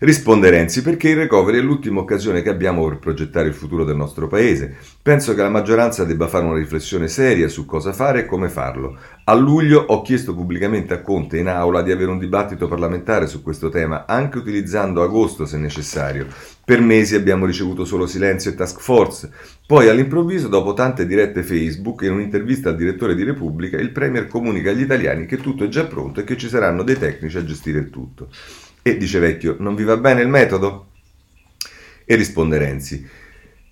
[0.00, 3.94] Risponde Renzi: Perché il recovery è l'ultima occasione che abbiamo per progettare il futuro del
[3.94, 4.74] nostro paese.
[5.00, 8.98] Penso che la maggioranza debba fare una riflessione seria su cosa fare e come farlo.
[9.26, 13.42] A luglio ho chiesto pubblicamente a Conte in aula di avere un dibattito parlamentare su
[13.42, 16.26] questo tema, anche utilizzando agosto se necessario.
[16.62, 19.30] Per mesi abbiamo ricevuto solo silenzio e task force.
[19.66, 24.26] Poi all'improvviso, dopo tante dirette Facebook e in un'intervista al direttore di Repubblica, il Premier
[24.26, 27.44] comunica agli italiani che tutto è già pronto e che ci saranno dei tecnici a
[27.46, 28.28] gestire il tutto.
[28.82, 30.88] E dice Vecchio, non vi va bene il metodo?
[32.04, 33.08] E risponde Renzi,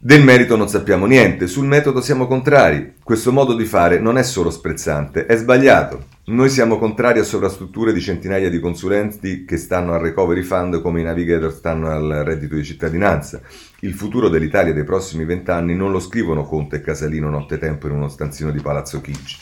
[0.05, 2.95] del merito non sappiamo niente, sul metodo siamo contrari.
[3.05, 6.07] Questo modo di fare non è solo sprezzante, è sbagliato.
[6.25, 11.03] Noi siamo contrari a sovrastrutture di centinaia di consulenti che stanno al recovery fund come
[11.03, 13.41] i navigator stanno al reddito di cittadinanza.
[13.83, 18.09] Il futuro dell'Italia dei prossimi vent'anni non lo scrivono Conte e Casalino nottetempo in uno
[18.09, 19.37] stanzino di Palazzo Chigi.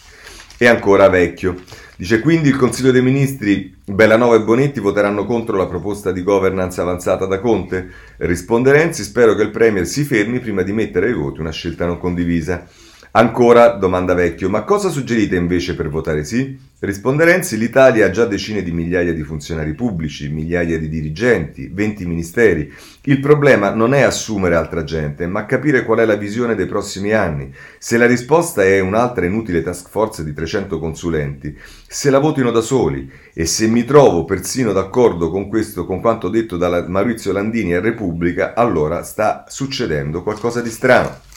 [0.62, 1.54] E ancora vecchio.
[1.96, 6.78] Dice quindi il Consiglio dei Ministri Bellanova e Bonetti voteranno contro la proposta di governance
[6.78, 7.88] avanzata da Conte?
[8.18, 11.86] Risponde Renzi, spero che il Premier si fermi prima di mettere ai voti una scelta
[11.86, 12.66] non condivisa.
[13.12, 16.56] Ancora, domanda Vecchio, ma cosa suggerite invece per votare sì?
[16.78, 22.06] Risponde Renzi, l'Italia ha già decine di migliaia di funzionari pubblici, migliaia di dirigenti, 20
[22.06, 22.72] ministeri.
[23.02, 27.10] Il problema non è assumere altra gente, ma capire qual è la visione dei prossimi
[27.10, 27.52] anni.
[27.80, 32.60] Se la risposta è un'altra inutile task force di 300 consulenti, se la votino da
[32.60, 37.74] soli e se mi trovo persino d'accordo con questo, con quanto detto da Maurizio Landini
[37.74, 41.28] a Repubblica, allora sta succedendo qualcosa di strano.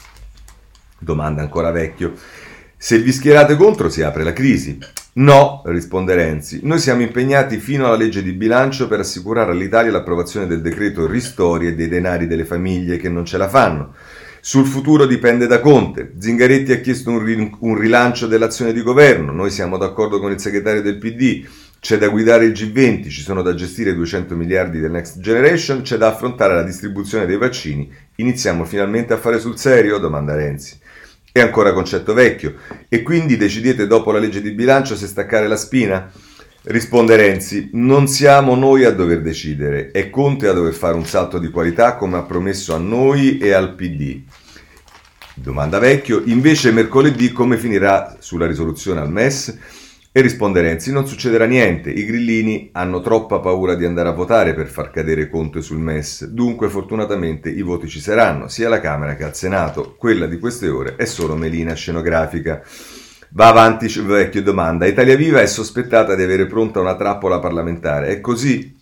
[1.04, 2.14] Domanda ancora vecchio.
[2.76, 4.78] Se vi schierate contro si apre la crisi.
[5.14, 10.48] No, risponde Renzi, noi siamo impegnati fino alla legge di bilancio per assicurare all'Italia l'approvazione
[10.48, 13.94] del decreto ristori e dei denari delle famiglie che non ce la fanno.
[14.40, 16.12] Sul futuro dipende da Conte.
[16.18, 19.32] Zingaretti ha chiesto un, rilancio dell'azione di governo.
[19.32, 21.46] Noi siamo d'accordo con il segretario del PD.
[21.80, 25.96] C'è da guidare il G20, ci sono da gestire 200 miliardi del Next Generation, c'è
[25.96, 27.90] da affrontare la distribuzione dei vaccini.
[28.16, 29.98] Iniziamo finalmente a fare sul serio?
[29.98, 30.76] domanda Renzi.
[31.36, 32.54] È ancora concetto vecchio.
[32.88, 36.08] E quindi decidete dopo la legge di bilancio se staccare la spina?
[36.62, 41.40] Risponde Renzi, non siamo noi a dover decidere, è Conte a dover fare un salto
[41.40, 44.22] di qualità come ha promesso a noi e al PD.
[45.34, 49.58] Domanda Vecchio, invece mercoledì come finirà sulla risoluzione al MES?
[50.16, 54.54] E risponde Renzi, non succederà niente, i grillini hanno troppa paura di andare a votare
[54.54, 59.16] per far cadere Conte sul MES, dunque fortunatamente i voti ci saranno, sia alla Camera
[59.16, 62.62] che al Senato, quella di queste ore è solo melina scenografica.
[63.30, 68.20] Va avanti vecchio domanda, Italia Viva è sospettata di avere pronta una trappola parlamentare, è
[68.20, 68.72] così?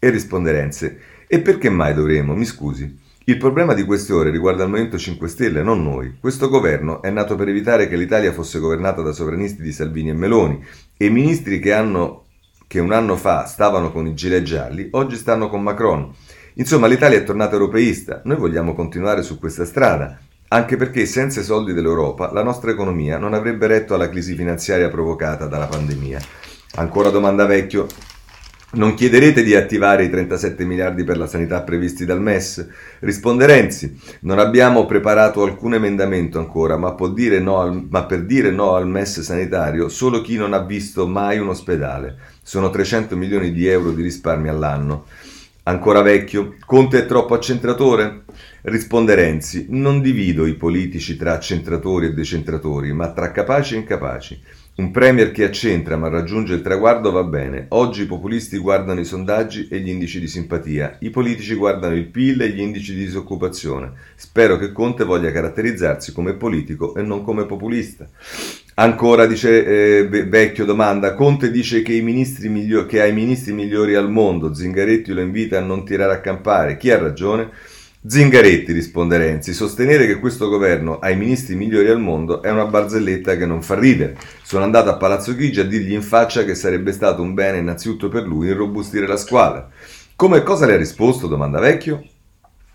[0.00, 0.96] E risponde Renzi,
[1.28, 2.98] e perché mai dovremmo, mi scusi?
[3.24, 6.16] Il problema di queste ore riguarda il Movimento 5 Stelle, non noi.
[6.18, 10.14] Questo governo è nato per evitare che l'Italia fosse governata da sovranisti di Salvini e
[10.14, 10.60] Meloni
[10.96, 12.24] e i ministri che, hanno,
[12.66, 16.12] che un anno fa stavano con i gilet gialli oggi stanno con Macron.
[16.54, 18.22] Insomma, l'Italia è tornata europeista.
[18.24, 23.18] Noi vogliamo continuare su questa strada, anche perché senza i soldi dell'Europa la nostra economia
[23.18, 26.20] non avrebbe retto alla crisi finanziaria provocata dalla pandemia.
[26.74, 27.86] Ancora domanda vecchio,
[28.74, 32.66] non chiederete di attivare i 37 miliardi per la sanità previsti dal MES?
[33.00, 36.96] Risponde Renzi, non abbiamo preparato alcun emendamento ancora, ma,
[37.40, 41.38] no al, ma, per dire no al MES sanitario solo chi non ha visto mai
[41.38, 42.16] un ospedale.
[42.42, 45.04] Sono 300 milioni di euro di risparmi all'anno.
[45.64, 48.24] Ancora vecchio, Conte è troppo accentratore?
[48.62, 54.42] Risponde Renzi, non divido i politici tra accentratori e decentratori, ma tra capaci e incapaci.
[54.74, 57.66] Un premier che accentra ma raggiunge il traguardo va bene.
[57.68, 62.06] Oggi i populisti guardano i sondaggi e gli indici di simpatia, i politici guardano il
[62.06, 63.92] PIL e gli indici di disoccupazione.
[64.14, 68.08] Spero che Conte voglia caratterizzarsi come politico e non come populista.
[68.76, 74.10] Ancora dice eh, Vecchio domanda, Conte dice che, migliori, che ha i ministri migliori al
[74.10, 76.78] mondo, Zingaretti lo invita a non tirare a campare.
[76.78, 77.50] Chi ha ragione?
[78.04, 82.66] Zingaretti, risponde Renzi, sostenere che questo governo ha i ministri migliori al mondo è una
[82.66, 84.16] barzelletta che non fa ridere.
[84.42, 88.08] Sono andato a Palazzo Chigi a dirgli in faccia che sarebbe stato un bene innanzitutto
[88.08, 89.70] per lui irrobustire la squadra.
[90.16, 91.28] Come cosa le ha risposto?
[91.28, 92.02] domanda Vecchio.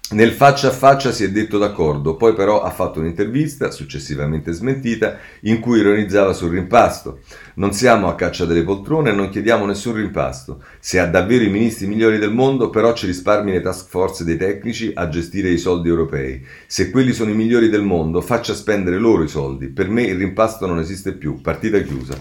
[0.09, 5.17] Nel faccia a faccia si è detto d'accordo, poi però ha fatto un'intervista, successivamente smentita,
[5.41, 7.19] in cui ironizzava sul rimpasto.
[7.55, 10.63] Non siamo a caccia delle poltrone e non chiediamo nessun rimpasto.
[10.79, 14.37] Se ha davvero i ministri migliori del mondo, però ci risparmi le task force dei
[14.37, 16.41] tecnici a gestire i soldi europei.
[16.67, 19.67] Se quelli sono i migliori del mondo, faccia spendere loro i soldi.
[19.67, 21.41] Per me il rimpasto non esiste più.
[21.41, 22.17] Partita chiusa.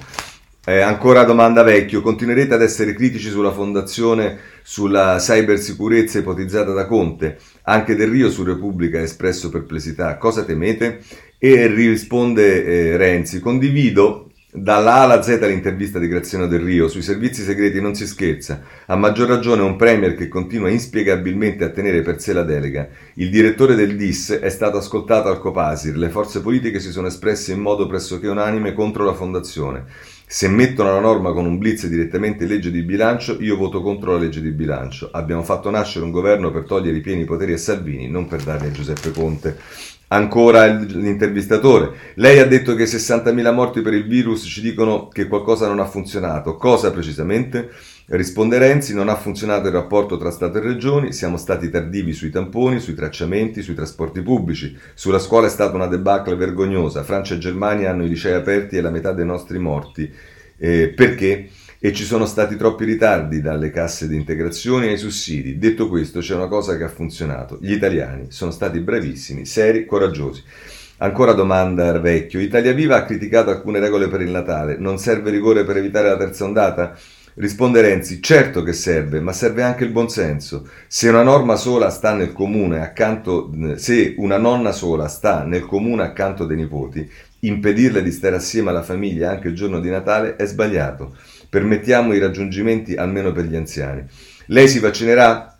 [0.68, 7.38] Eh, ancora domanda vecchio, continuerete ad essere critici sulla fondazione sulla cybersicurezza ipotizzata da Conte?
[7.68, 10.16] Anche Del Rio su Repubblica ha espresso perplessità.
[10.18, 11.00] Cosa temete?
[11.38, 17.02] E risponde eh, Renzi, condivido dalla A alla Z l'intervista di Graziano Del Rio, sui
[17.02, 22.00] servizi segreti non si scherza, a maggior ragione un premier che continua inspiegabilmente a tenere
[22.00, 22.88] per sé la delega.
[23.14, 27.52] Il direttore del DIS è stato ascoltato al Copasir, le forze politiche si sono espresse
[27.52, 29.84] in modo pressoché unanime contro la fondazione.
[30.28, 34.10] Se mettono la norma con un blitz direttamente in legge di bilancio, io voto contro
[34.10, 35.08] la legge di bilancio.
[35.12, 38.66] Abbiamo fatto nascere un governo per togliere i pieni poteri a Salvini, non per darli
[38.66, 39.56] a Giuseppe Conte.
[40.08, 42.12] Ancora l'intervistatore.
[42.14, 45.86] Lei ha detto che 60.000 morti per il virus ci dicono che qualcosa non ha
[45.86, 46.56] funzionato.
[46.56, 47.70] Cosa precisamente?
[48.08, 52.30] Risponde Renzi, non ha funzionato il rapporto tra Stato e Regioni, siamo stati tardivi sui
[52.30, 54.78] tamponi, sui tracciamenti, sui trasporti pubblici.
[54.94, 57.02] Sulla scuola è stata una debacle vergognosa.
[57.02, 60.08] Francia e Germania hanno i licei aperti e la metà dei nostri morti.
[60.56, 61.48] Eh, perché?
[61.80, 65.58] E ci sono stati troppi ritardi dalle casse di integrazione ai sussidi.
[65.58, 67.58] Detto questo, c'è una cosa che ha funzionato.
[67.60, 70.44] Gli italiani sono stati bravissimi, seri, coraggiosi.
[70.98, 72.38] Ancora domanda Vecchio.
[72.38, 74.76] Italia Viva ha criticato alcune regole per il Natale.
[74.78, 76.96] Non serve rigore per evitare la terza ondata?
[77.38, 80.66] Risponde Renzi, certo che serve, ma serve anche il buonsenso.
[80.86, 86.02] Se una norma sola sta nel comune accanto, se una nonna sola sta nel comune
[86.02, 87.06] accanto dei nipoti,
[87.40, 91.14] impedirle di stare assieme alla famiglia anche il giorno di Natale è sbagliato.
[91.50, 94.02] Permettiamo i raggiungimenti almeno per gli anziani.
[94.46, 95.55] Lei si vaccinerà?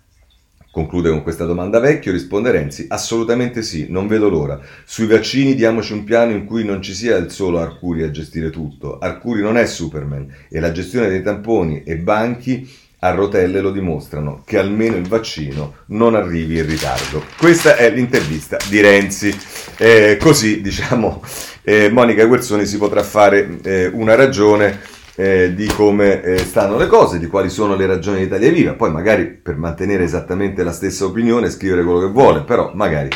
[0.76, 4.60] Conclude con questa domanda vecchio, risponde Renzi, assolutamente sì, non vedo l'ora.
[4.84, 8.50] Sui vaccini diamoci un piano in cui non ci sia il solo Arcuri a gestire
[8.50, 8.98] tutto.
[8.98, 14.42] Arcuri non è Superman e la gestione dei tamponi e banchi a rotelle lo dimostrano,
[14.44, 17.24] che almeno il vaccino non arrivi in ritardo.
[17.38, 19.34] Questa è l'intervista di Renzi.
[19.78, 21.22] Eh, così, diciamo,
[21.62, 24.78] eh, Monica Guerzoni si potrà fare eh, una ragione
[25.16, 28.72] eh, di come eh, stanno le cose, di quali sono le ragioni di Italia Viva,
[28.74, 33.09] poi magari per mantenere esattamente la stessa opinione scrivere quello che vuole, però magari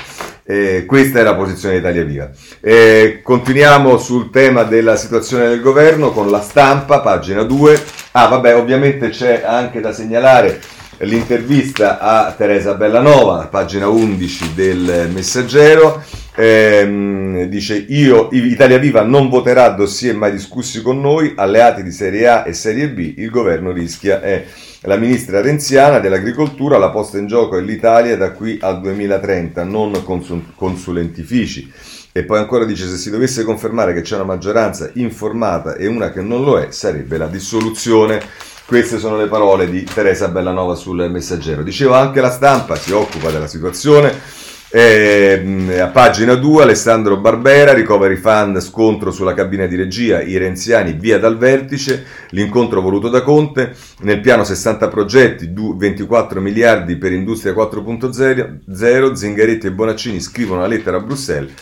[0.44, 2.30] eh, questa è la posizione di Italia Viva.
[2.60, 7.82] Eh, continuiamo sul tema della situazione del governo con la stampa, pagina 2.
[8.12, 10.60] Ah vabbè, ovviamente c'è anche da segnalare
[11.02, 16.02] l'intervista a Teresa Bellanova, pagina 11 del Messaggero
[16.40, 22.28] ehm, dice io, Italia Viva non voterà dossier mai discussi con noi, alleati di Serie
[22.28, 24.44] A e Serie B, il governo rischia è
[24.82, 30.02] la ministra renziana dell'agricoltura, la posta in gioco è l'Italia da qui al 2030, non
[30.04, 31.70] consul- consulentifici.
[32.12, 36.10] E poi ancora dice se si dovesse confermare che c'è una maggioranza informata e una
[36.10, 38.20] che non lo è, sarebbe la dissoluzione.
[38.64, 41.62] Queste sono le parole di Teresa Bellanova sul messaggero.
[41.62, 48.14] Diceva anche la stampa, si occupa della situazione eh, a pagina 2 Alessandro Barbera, Recovery
[48.14, 53.74] Fund, scontro sulla cabina di regia, i renziani via dal vertice, l'incontro voluto da Conte,
[54.00, 60.98] nel piano 60 progetti, 24 miliardi per Industria 4.0, Zingaretti e Bonaccini scrivono una lettera
[60.98, 61.52] a Bruxelles,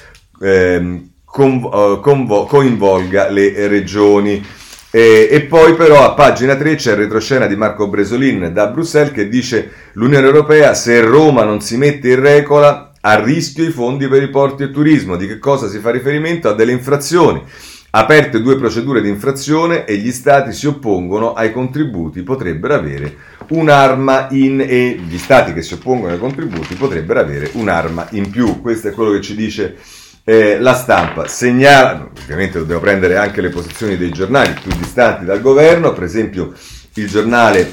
[0.41, 4.45] eh, convo- convo- coinvolga le regioni.
[4.91, 9.13] E, e, poi però a pagina 3 c'è il retroscena di Marco Bresolin da Bruxelles
[9.13, 14.07] che dice l'Unione Europea se Roma non si mette in regola a rischio i fondi
[14.07, 15.17] per i porti e turismo.
[15.17, 16.51] Di che cosa si fa riferimento?
[16.51, 17.43] A delle infrazioni.
[17.91, 23.17] Aperte due procedure di infrazione e gli stati si oppongono ai contributi, potrebbero avere
[23.49, 28.61] un'arma in e gli stati che si oppongono ai contributi potrebbero avere un'arma in più.
[28.61, 29.77] Questo è quello che ci dice
[30.23, 31.27] eh, la stampa.
[31.27, 36.53] Segnala, ovviamente dobbiamo prendere anche le posizioni dei giornali più distanti dal governo, per esempio
[36.93, 37.71] il giornale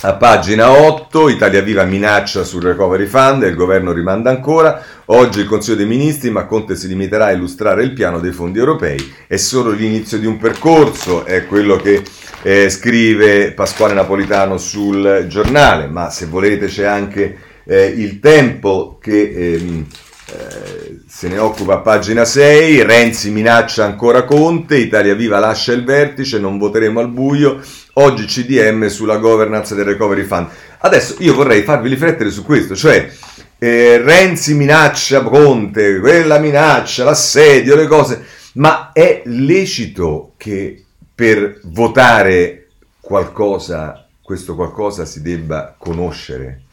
[0.00, 4.80] a pagina 8, Italia Viva minaccia sul recovery fund e il governo rimanda ancora.
[5.06, 8.60] Oggi il Consiglio dei Ministri, ma Conte si limiterà a illustrare il piano dei fondi
[8.60, 9.14] europei.
[9.26, 12.04] È solo l'inizio di un percorso, è quello che
[12.42, 19.32] eh, scrive Pasquale Napolitano sul giornale, ma se volete c'è anche eh, il tempo che...
[19.34, 19.86] Ehm,
[20.30, 25.82] eh, se ne occupa a pagina 6, Renzi minaccia ancora Conte, Italia Viva lascia il
[25.82, 27.62] vertice, non voteremo al buio,
[27.94, 30.48] oggi CDM sulla governance del recovery fund.
[30.80, 33.10] Adesso io vorrei farvi riflettere su questo, cioè
[33.56, 38.22] eh, Renzi minaccia Conte, quella minaccia, l'assedio, le cose,
[38.54, 42.66] ma è lecito che per votare
[43.00, 46.64] qualcosa, questo qualcosa si debba conoscere?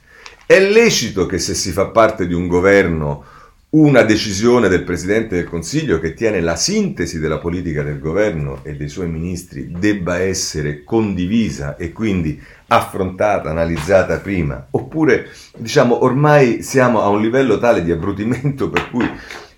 [0.45, 3.34] È lecito che se si fa parte di un governo
[3.76, 8.76] una decisione del Presidente del Consiglio che tiene la sintesi della politica del governo e
[8.76, 17.02] dei suoi ministri debba essere condivisa e quindi affrontata, analizzata prima, oppure diciamo ormai siamo
[17.02, 19.10] a un livello tale di abbrutimento per cui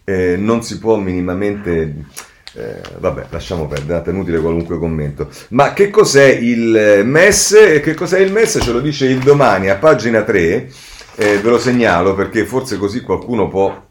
[0.04, 2.26] eh, non si può minimamente...
[2.56, 5.30] Eh, vabbè, lasciamo perdere, è inutile qualunque commento.
[5.50, 7.82] Ma che cos'è il MES?
[7.84, 8.58] Che cos'è il MES?
[8.64, 10.72] Ce lo dice il domani a pagina 3,
[11.18, 13.87] eh, ve lo segnalo perché forse così qualcuno può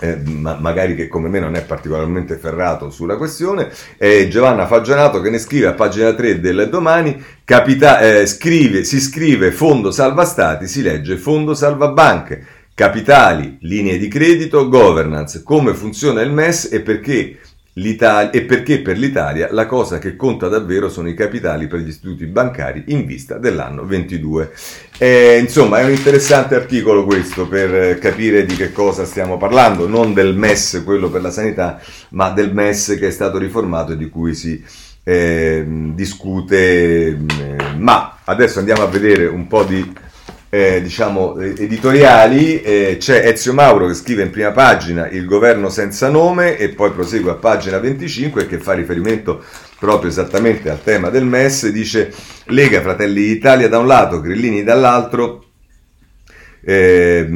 [0.00, 5.20] eh, ma magari che come me non è particolarmente ferrato sulla questione, è Giovanna Fagionato
[5.20, 10.24] che ne scrive a pagina 3 del domani, capita- eh, scrive, si scrive fondo salva
[10.24, 12.44] stati, si legge fondo salva banche,
[12.74, 17.38] capitali, linee di credito, governance, come funziona il MES e perché
[18.30, 22.26] e perché per l'Italia la cosa che conta davvero sono i capitali per gli istituti
[22.26, 24.52] bancari in vista dell'anno 22.
[24.98, 30.12] Eh, insomma, è un interessante articolo questo per capire di che cosa stiamo parlando, non
[30.12, 34.08] del MES, quello per la sanità, ma del MES che è stato riformato e di
[34.08, 34.62] cui si
[35.02, 35.64] eh,
[35.94, 37.08] discute.
[37.08, 37.16] Eh,
[37.78, 40.08] ma adesso andiamo a vedere un po' di
[40.52, 46.08] eh, diciamo, editoriali, eh, c'è Ezio Mauro che scrive in prima pagina il governo senza
[46.08, 49.44] nome e poi prosegue a pagina 25 che fa riferimento
[49.78, 52.12] proprio esattamente al tema del MES, dice
[52.46, 55.44] Lega Fratelli d'Italia da un lato, Grillini dall'altro,
[56.62, 57.26] eh,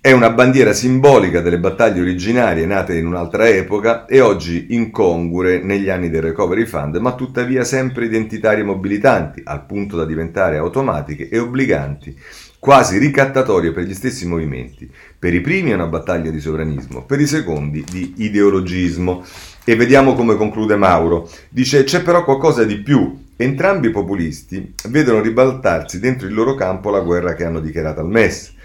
[0.00, 5.88] è una bandiera simbolica delle battaglie originarie nate in un'altra epoca e oggi incongrue negli
[5.88, 11.28] anni del Recovery Fund, ma tuttavia sempre identitarie e mobilitanti, al punto da diventare automatiche
[11.28, 12.16] e obbliganti,
[12.58, 14.90] quasi ricattatorie per gli stessi movimenti.
[15.18, 19.24] Per i primi è una battaglia di sovranismo, per i secondi di ideologismo.
[19.64, 21.28] E vediamo come conclude Mauro.
[21.48, 23.28] Dice c'è però qualcosa di più.
[23.36, 28.08] Entrambi i populisti vedono ribaltarsi dentro il loro campo la guerra che hanno dichiarato al
[28.08, 28.58] MES.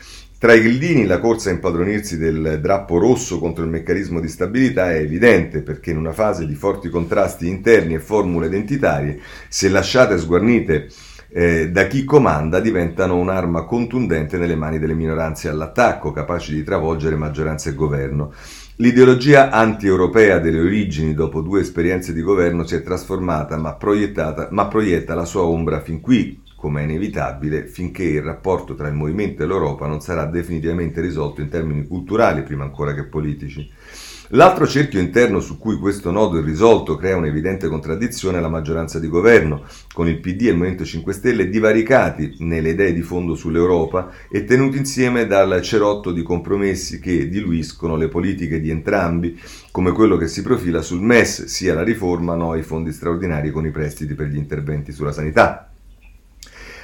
[0.45, 4.91] Tra i grillini la corsa a impadronirsi del drappo rosso contro il meccanismo di stabilità
[4.91, 9.19] è evidente perché in una fase di forti contrasti interni e formule identitarie,
[9.49, 10.87] se lasciate sguarnite
[11.29, 17.15] eh, da chi comanda, diventano un'arma contundente nelle mani delle minoranze all'attacco, capaci di travolgere
[17.15, 18.31] maggioranza e governo.
[18.75, 23.75] L'ideologia anti-europea delle origini dopo due esperienze di governo si è trasformata ma,
[24.49, 28.95] ma proietta la sua ombra fin qui, come è inevitabile, finché il rapporto tra il
[28.95, 33.72] movimento e l'Europa non sarà definitivamente risolto in termini culturali prima ancora che politici.
[34.30, 39.07] L'altro cerchio interno su cui questo nodo irrisolto crea un'evidente contraddizione è la maggioranza di
[39.07, 39.63] governo,
[39.93, 44.43] con il PD e il Movimento 5 Stelle divaricati nelle idee di fondo sull'Europa e
[44.43, 49.39] tenuti insieme dal cerotto di compromessi che diluiscono le politiche di entrambi,
[49.70, 53.68] come quello che si profila sul MES, sia la riforma, no i fondi straordinari con
[53.68, 55.70] i prestiti per gli interventi sulla sanità.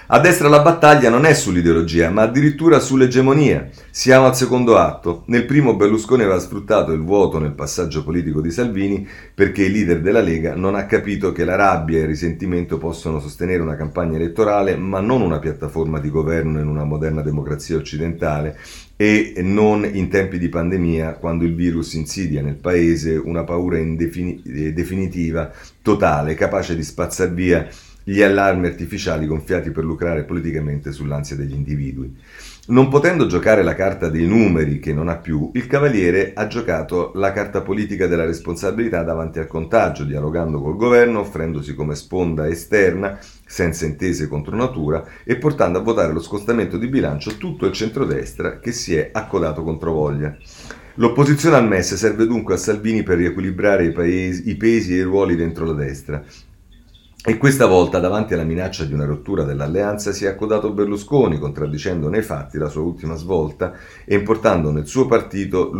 [0.07, 3.69] A destra la battaglia non è sull'ideologia, ma addirittura sull'egemonia.
[3.91, 5.23] Siamo al secondo atto.
[5.27, 10.01] Nel primo Berlusconi aveva sfruttato il vuoto nel passaggio politico di Salvini perché il leader
[10.01, 14.17] della Lega non ha capito che la rabbia e il risentimento possono sostenere una campagna
[14.17, 18.57] elettorale, ma non una piattaforma di governo in una moderna democrazia occidentale
[18.97, 24.41] e non in tempi di pandemia, quando il virus insidia nel paese una paura indefini-
[24.73, 27.67] definitiva, totale, capace di spazzar via
[28.03, 32.15] gli allarmi artificiali gonfiati per lucrare politicamente sull'ansia degli individui.
[32.67, 37.11] Non potendo giocare la carta dei numeri che non ha più, il Cavaliere ha giocato
[37.15, 43.17] la carta politica della responsabilità davanti al contagio, dialogando col governo, offrendosi come sponda esterna,
[43.45, 48.59] senza intese contro natura, e portando a votare lo scostamento di bilancio tutto il centrodestra
[48.59, 50.37] che si è accodato contro voglia.
[50.95, 55.03] L'opposizione al MES serve dunque a Salvini per riequilibrare i, paesi, i pesi e i
[55.03, 56.23] ruoli dentro la destra,
[57.23, 62.09] e questa volta, davanti alla minaccia di una rottura dell'alleanza, si è accodato Berlusconi, contraddicendo
[62.09, 63.73] nei fatti la sua ultima svolta
[64.05, 65.71] e importando nel suo partito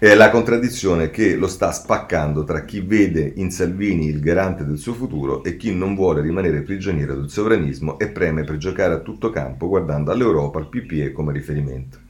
[0.00, 4.78] eh, la contraddizione che lo sta spaccando tra chi vede in Salvini il garante del
[4.78, 8.98] suo futuro e chi non vuole rimanere prigioniero del sovranismo e preme per giocare a
[8.98, 12.09] tutto campo guardando all'Europa, al PPE come riferimento.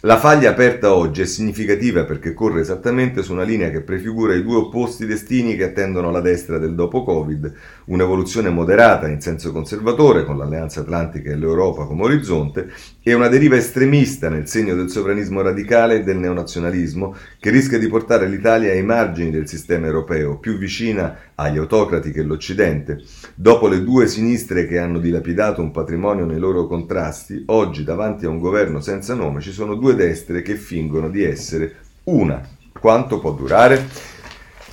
[0.00, 4.42] La faglia aperta oggi è significativa perché corre esattamente su una linea che prefigura i
[4.42, 7.50] due opposti destini che attendono la destra del dopo Covid,
[7.86, 12.70] un'evoluzione moderata in senso conservatore con l'Alleanza Atlantica e l'Europa come orizzonte
[13.02, 17.88] e una deriva estremista nel segno del sovranismo radicale e del neonazionalismo che rischia di
[17.88, 23.02] portare l'Italia ai margini del sistema europeo, più vicina agli autocrati che l'Occidente.
[23.34, 28.30] Dopo le due sinistre che hanno dilapidato un patrimonio nei loro contrasti, oggi davanti a
[28.30, 32.40] un governo senza nome ci sono due destre che fingono di essere una.
[32.78, 34.14] Quanto può durare?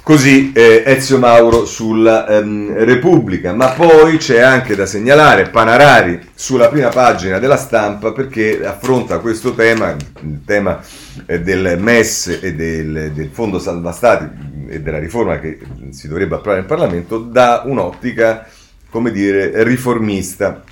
[0.03, 6.67] Così eh, Ezio Mauro sulla ehm, Repubblica, ma poi c'è anche da segnalare Panarari sulla
[6.67, 10.81] prima pagina della stampa perché affronta questo tema, il tema
[11.25, 14.25] eh, del MES e del, del Fondo Salva Stati
[14.67, 15.59] e della riforma che
[15.89, 18.47] si dovrebbe approvare in Parlamento da un'ottica,
[18.89, 20.63] come dire, riformista.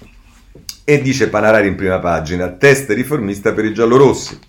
[0.83, 4.39] E dice Panarari in prima pagina, test riformista per i giallorossi.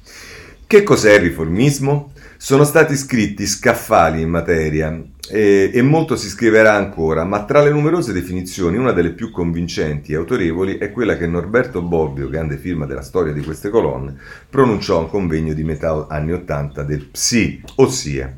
[0.67, 2.13] Che cos'è il riformismo?
[2.39, 7.71] Sono stati scritti scaffali in materia e, e, molto si scriverà ancora, ma tra le
[7.71, 12.87] numerose definizioni una delle più convincenti e autorevoli è quella che Norberto Bobbio, grande firma
[12.87, 14.17] della storia di queste colonne,
[14.51, 18.37] pronunciò a un convegno di metà anni Ottanta del PSI, ossia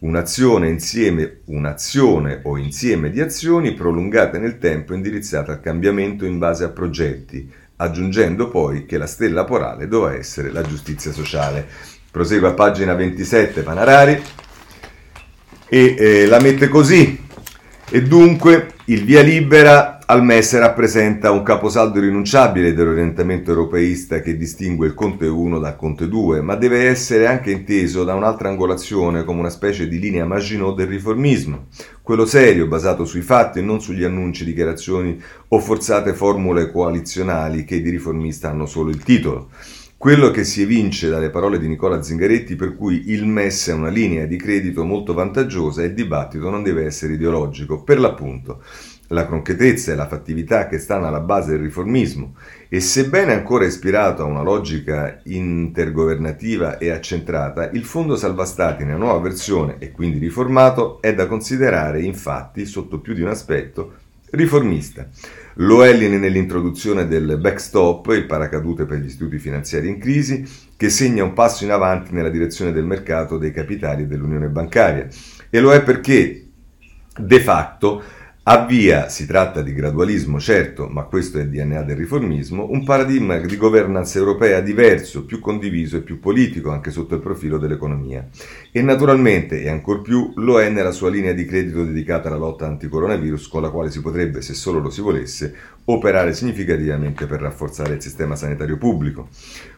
[0.00, 6.64] un'azione, insieme, un'azione o insieme di azioni prolungate nel tempo indirizzate al cambiamento in base
[6.64, 11.66] a progetti, aggiungendo poi che la stella porale doveva essere la giustizia sociale.
[12.10, 14.22] Prosegue a pagina 27 Panarari
[15.68, 17.24] e eh, la mette così.
[17.88, 24.86] E dunque il via libera al MES rappresenta un caposaldo irrinunciabile dell'orientamento europeista che distingue
[24.86, 29.40] il Conte 1 dal Conte 2, ma deve essere anche inteso da un'altra angolazione come
[29.40, 31.66] una specie di linea Maginot del riformismo,
[32.02, 37.82] quello serio, basato sui fatti e non sugli annunci, dichiarazioni o forzate formule coalizionali che
[37.82, 39.48] di riformista hanno solo il titolo.
[39.98, 43.88] Quello che si evince dalle parole di Nicola Zingaretti per cui il MES è una
[43.88, 48.62] linea di credito molto vantaggiosa e il dibattito non deve essere ideologico, per l'appunto
[49.08, 52.34] la concretezza e la fattività che stanno alla base del riformismo
[52.68, 58.98] e sebbene ancora ispirato a una logica intergovernativa e accentrata, il Fondo Salva Stati nella
[58.98, 63.94] nuova versione e quindi riformato è da considerare infatti sotto più di un aspetto
[64.30, 65.08] riformista.
[65.60, 70.46] Lo è nell'introduzione del backstop, il paracadute per gli istituti finanziari in crisi,
[70.76, 75.08] che segna un passo in avanti nella direzione del mercato dei capitali e dell'unione bancaria.
[75.48, 76.46] E lo è perché,
[77.16, 78.02] de facto,
[78.48, 83.38] Avvia, si tratta di gradualismo certo, ma questo è il DNA del riformismo, un paradigma
[83.38, 88.24] di governance europea diverso, più condiviso e più politico anche sotto il profilo dell'economia.
[88.70, 92.68] E naturalmente, e ancor più, lo è nella sua linea di credito dedicata alla lotta
[92.68, 95.52] anticoronavirus, con la quale si potrebbe, se solo lo si volesse,
[95.86, 99.28] operare significativamente per rafforzare il sistema sanitario pubblico.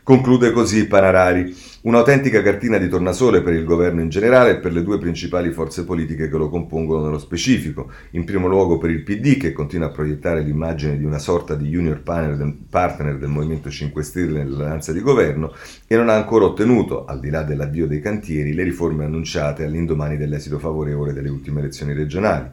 [0.03, 4.83] Conclude così Panarari, un'autentica cartina di tornasole per il governo in generale e per le
[4.83, 9.37] due principali forze politiche che lo compongono nello specifico, in primo luogo per il PD
[9.37, 14.43] che continua a proiettare l'immagine di una sorta di junior partner del Movimento 5 Stelle
[14.43, 15.53] nell'alleanza di governo
[15.87, 20.17] e non ha ancora ottenuto, al di là dell'avvio dei cantieri, le riforme annunciate all'indomani
[20.17, 22.49] dell'esito favorevole delle ultime elezioni regionali.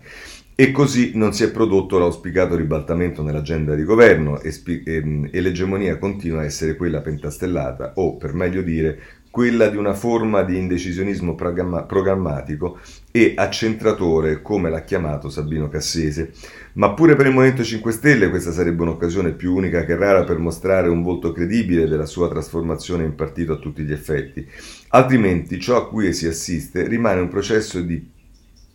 [0.58, 5.42] E così non si è prodotto l'auspicato ribaltamento nell'agenda di governo e, spi- e, e
[5.42, 8.98] l'egemonia continua a essere quella pentastellata o, per meglio dire,
[9.30, 12.80] quella di una forma di indecisionismo programma- programmatico
[13.12, 16.32] e accentratore, come l'ha chiamato Sabino Cassese.
[16.76, 20.38] Ma pure per il Movimento 5 Stelle questa sarebbe un'occasione più unica che rara per
[20.38, 24.48] mostrare un volto credibile della sua trasformazione in partito a tutti gli effetti.
[24.92, 28.14] Altrimenti ciò a cui si assiste rimane un processo di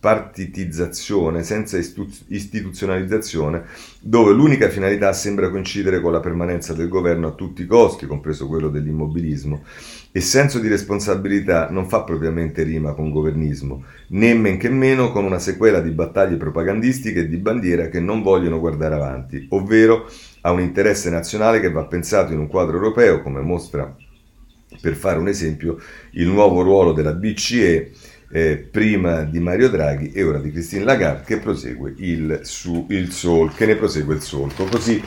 [0.01, 3.65] partitizzazione senza istituzionalizzazione,
[3.99, 8.47] dove l'unica finalità sembra coincidere con la permanenza del governo a tutti i costi, compreso
[8.47, 9.63] quello dell'immobilismo,
[10.11, 15.23] e senso di responsabilità non fa propriamente rima con governismo, né men che meno con
[15.23, 20.09] una sequela di battaglie propagandistiche e di bandiera che non vogliono guardare avanti, ovvero
[20.41, 23.95] a un interesse nazionale che va pensato in un quadro europeo, come mostra,
[24.81, 25.77] per fare un esempio,
[26.13, 27.91] il nuovo ruolo della BCE
[28.31, 33.11] eh, prima di Mario Draghi e ora di Christine Lagarde che prosegue il, su, il
[33.11, 34.65] sol, che ne prosegue il solco.
[34.65, 35.01] Così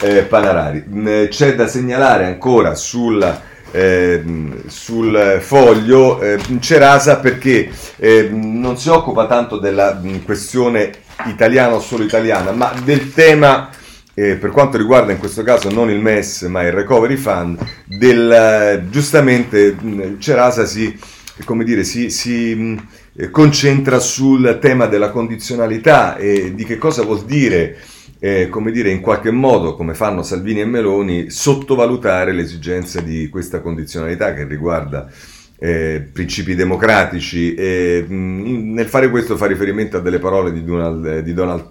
[0.00, 0.84] eh, Panarari.
[0.88, 4.22] Mm, c'è da segnalare ancora sulla, eh,
[4.66, 10.90] sul foglio eh, Cerasa perché eh, non si occupa tanto della mm, questione
[11.26, 13.68] italiana o solo italiana, ma del tema
[14.14, 18.30] eh, per quanto riguarda in questo caso non il MES ma il Recovery Fund, del,
[18.30, 20.98] eh, giustamente mm, Cerasa si
[21.44, 22.86] come dire, si, si mh,
[23.16, 27.76] eh, concentra sul tema della condizionalità e di che cosa vuol dire,
[28.18, 33.60] eh, come dire, in qualche modo, come fanno Salvini e Meloni, sottovalutare l'esigenza di questa
[33.60, 35.10] condizionalità che riguarda
[35.58, 41.20] eh, principi democratici e mh, nel fare questo fa riferimento a delle parole di Donald,
[41.20, 41.70] di Donald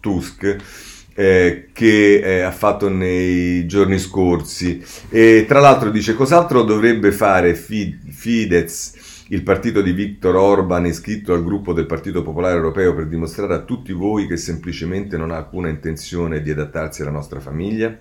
[0.00, 0.56] Tusk
[1.18, 4.80] eh, che eh, ha fatto nei giorni scorsi.
[5.10, 7.54] E tra l'altro dice cos'altro dovrebbe fare
[8.18, 13.54] Fidesz il partito di Viktor Orban iscritto al gruppo del Partito Popolare Europeo per dimostrare
[13.54, 17.96] a tutti voi che semplicemente non ha alcuna intenzione di adattarsi alla nostra famiglia?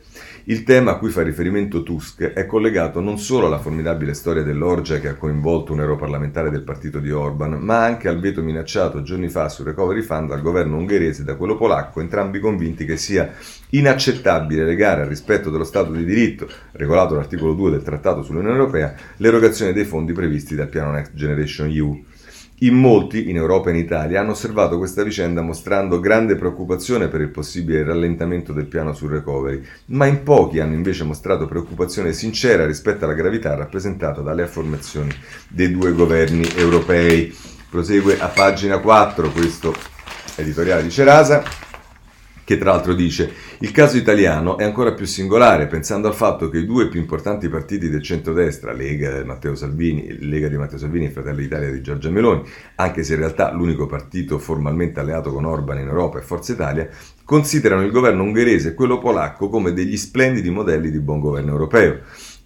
[0.49, 4.97] Il tema a cui fa riferimento Tusk è collegato non solo alla formidabile storia dell'orgia
[4.97, 9.27] che ha coinvolto un europarlamentare del partito di Orban, ma anche al veto minacciato giorni
[9.27, 13.33] fa sul recovery fund dal governo ungherese e da quello polacco, entrambi convinti che sia
[13.71, 18.95] inaccettabile legare al rispetto dello Stato di diritto, regolato dall'articolo 2 del Trattato sull'Unione Europea,
[19.17, 22.05] l'erogazione dei fondi previsti dal piano Next Generation EU.
[22.61, 27.21] In molti, in Europa e in Italia, hanno osservato questa vicenda mostrando grande preoccupazione per
[27.21, 32.65] il possibile rallentamento del piano sul recovery, ma in pochi hanno invece mostrato preoccupazione sincera
[32.65, 35.11] rispetto alla gravità rappresentata dalle affermazioni
[35.47, 37.31] dei due governi europei.
[37.69, 39.75] Prosegue a pagina 4 questo
[40.35, 41.66] editoriale di Cerasa
[42.47, 46.59] che tra l'altro dice il caso italiano è ancora più singolare pensando al fatto che
[46.59, 51.09] i due più importanti partiti del centrodestra, Lega, Matteo Salvini, Lega di Matteo Salvini e
[51.09, 55.79] Fratelli d'Italia di Giorgia Meloni, anche se in realtà l'unico partito formalmente alleato con Orban
[55.79, 56.87] in Europa è Forza Italia,
[57.25, 61.99] considerano il governo ungherese e quello polacco come degli splendidi modelli di buon governo europeo.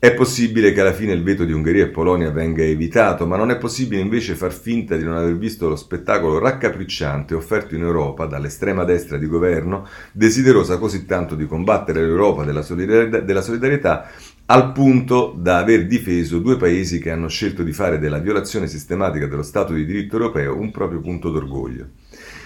[0.04, 3.52] È possibile che alla fine il veto di Ungheria e Polonia venga evitato, ma non
[3.52, 8.26] è possibile invece far finta di non aver visto lo spettacolo raccapricciante offerto in Europa
[8.26, 14.10] dall'estrema destra di governo, desiderosa così tanto di combattere l'Europa della solidarietà,
[14.48, 19.28] al punto da aver difeso due paesi che hanno scelto di fare della violazione sistematica
[19.28, 21.90] dello Stato di diritto europeo un proprio punto d'orgoglio.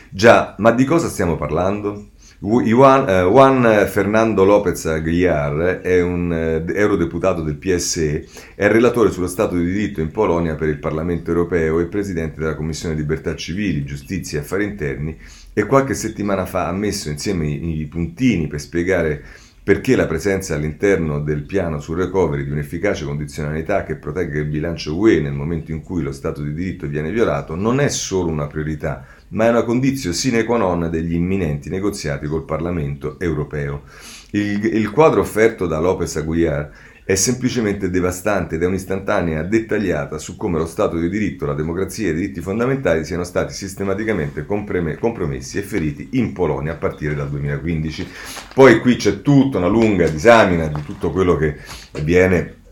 [0.10, 2.10] Già, ma di cosa stiamo parlando?
[2.40, 9.28] Juan, uh, Juan, Fernando López Aguilar è un uh, eurodeputato del PSE, è relatore sullo
[9.28, 13.86] Stato di diritto in Polonia per il Parlamento europeo e presidente della Commissione Libertà Civili,
[13.86, 15.18] Giustizia e Affari Interni
[15.54, 19.24] e qualche settimana fa ha messo insieme i puntini per spiegare
[19.64, 24.96] perché la presenza all'interno del piano sul recovery di un'efficace condizionalità che protegga il bilancio
[24.96, 28.46] UE nel momento in cui lo Stato di diritto viene violato non è solo una
[28.46, 33.84] priorità, ma è una condizione sine qua non degli imminenti negoziati col Parlamento europeo.
[34.32, 36.72] Il, il quadro offerto da Lopez Aguilar
[37.06, 42.08] è semplicemente devastante ed è un'istantanea dettagliata su come lo Stato di diritto, la democrazia
[42.08, 47.30] e i diritti fondamentali siano stati sistematicamente compromessi e feriti in Polonia a partire dal
[47.30, 48.08] 2015.
[48.56, 51.58] Poi qui c'è tutta una lunga disamina di tutto quello che
[52.02, 52.64] viene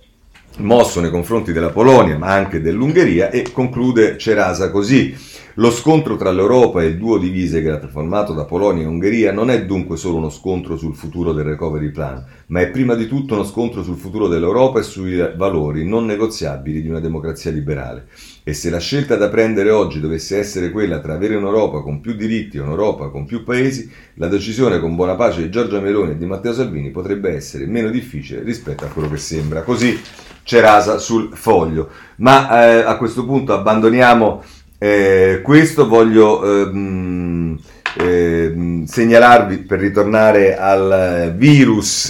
[0.57, 5.15] mosso nei confronti della Polonia, ma anche dell'Ungheria e conclude Cerasa così.
[5.57, 9.51] Lo scontro tra l'Europa e il duo di Visegrad formato da Polonia e Ungheria non
[9.51, 13.35] è dunque solo uno scontro sul futuro del recovery plan, ma è prima di tutto
[13.35, 18.07] uno scontro sul futuro dell'Europa e sui valori non negoziabili di una democrazia liberale.
[18.43, 22.15] E se la scelta da prendere oggi dovesse essere quella tra avere un'Europa con più
[22.15, 26.17] diritti e un'Europa con più paesi, la decisione con buona pace di Giorgia Meloni e
[26.17, 29.61] di Matteo Salvini potrebbe essere meno difficile rispetto a quello che sembra.
[29.61, 30.01] Così
[30.43, 31.89] c'è rasa sul foglio.
[32.17, 34.41] Ma eh, a questo punto abbandoniamo
[34.84, 37.57] eh, questo voglio ehm,
[37.99, 42.09] eh, segnalarvi per ritornare al virus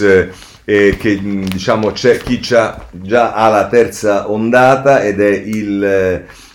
[0.65, 5.83] eh, che diciamo c'è chi già ha la terza ondata ed è il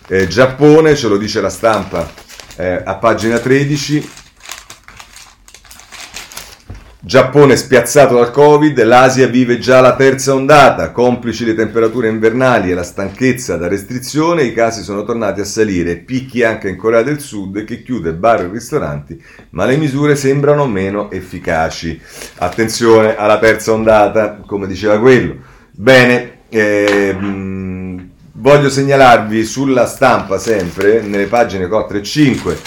[0.08, 2.10] eh, Giappone, ce lo dice la stampa
[2.56, 4.10] eh, a pagina 13
[7.08, 12.74] Giappone spiazzato dal Covid, l'Asia vive già la terza ondata, complici le temperature invernali e
[12.74, 17.18] la stanchezza da restrizione, i casi sono tornati a salire, picchi anche in Corea del
[17.20, 19.18] Sud che chiude bar e ristoranti,
[19.52, 21.98] ma le misure sembrano meno efficaci.
[22.40, 25.34] Attenzione alla terza ondata, come diceva quello.
[25.70, 32.58] Bene, ehm, voglio segnalarvi sulla stampa sempre, nelle pagine 4 e 5,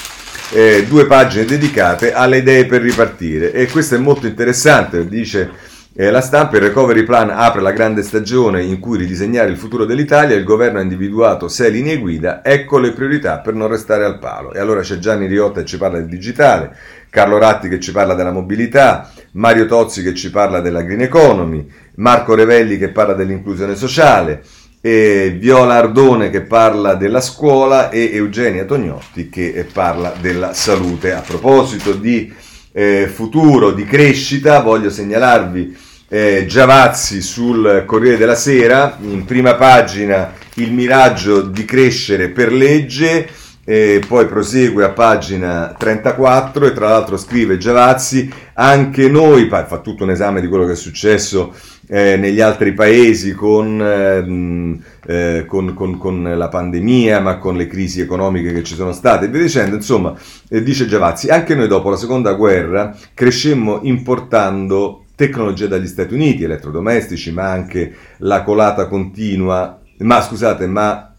[0.52, 6.10] eh, due pagine dedicate alle idee per ripartire e questo è molto interessante, dice eh,
[6.10, 10.38] la stampa, il recovery plan apre la grande stagione in cui ridisegnare il futuro dell'Italia,
[10.38, 14.54] il governo ha individuato sei linee guida, ecco le priorità per non restare al palo.
[14.54, 16.74] E allora c'è Gianni Riotta che ci parla del digitale,
[17.10, 21.70] Carlo Ratti che ci parla della mobilità, Mario Tozzi che ci parla della green economy,
[21.96, 24.44] Marco Revelli che parla dell'inclusione sociale,
[24.84, 31.14] e Viola Ardone che parla della scuola e Eugenia Tognotti che parla della salute.
[31.14, 32.34] A proposito di
[32.72, 35.78] eh, futuro, di crescita, voglio segnalarvi
[36.10, 43.28] eh, Giavazzi sul Corriere della Sera, in prima pagina il miraggio di crescere per legge.
[43.64, 50.04] E poi prosegue a pagina 34 e tra l'altro scrive Giavazzi, anche noi, fa tutto
[50.04, 51.54] un esame di quello che è successo
[51.94, 57.68] eh, negli altri paesi con, ehm, eh, con, con, con, la pandemia, ma con le
[57.68, 59.76] crisi economiche che ci sono state e via dicendo.
[59.76, 60.16] Insomma,
[60.48, 66.44] eh, dice Giavazzi, anche noi dopo la seconda guerra crescemmo importando tecnologia dagli Stati Uniti,
[66.44, 71.11] elettrodomestici, ma anche la colata continua, ma scusate, ma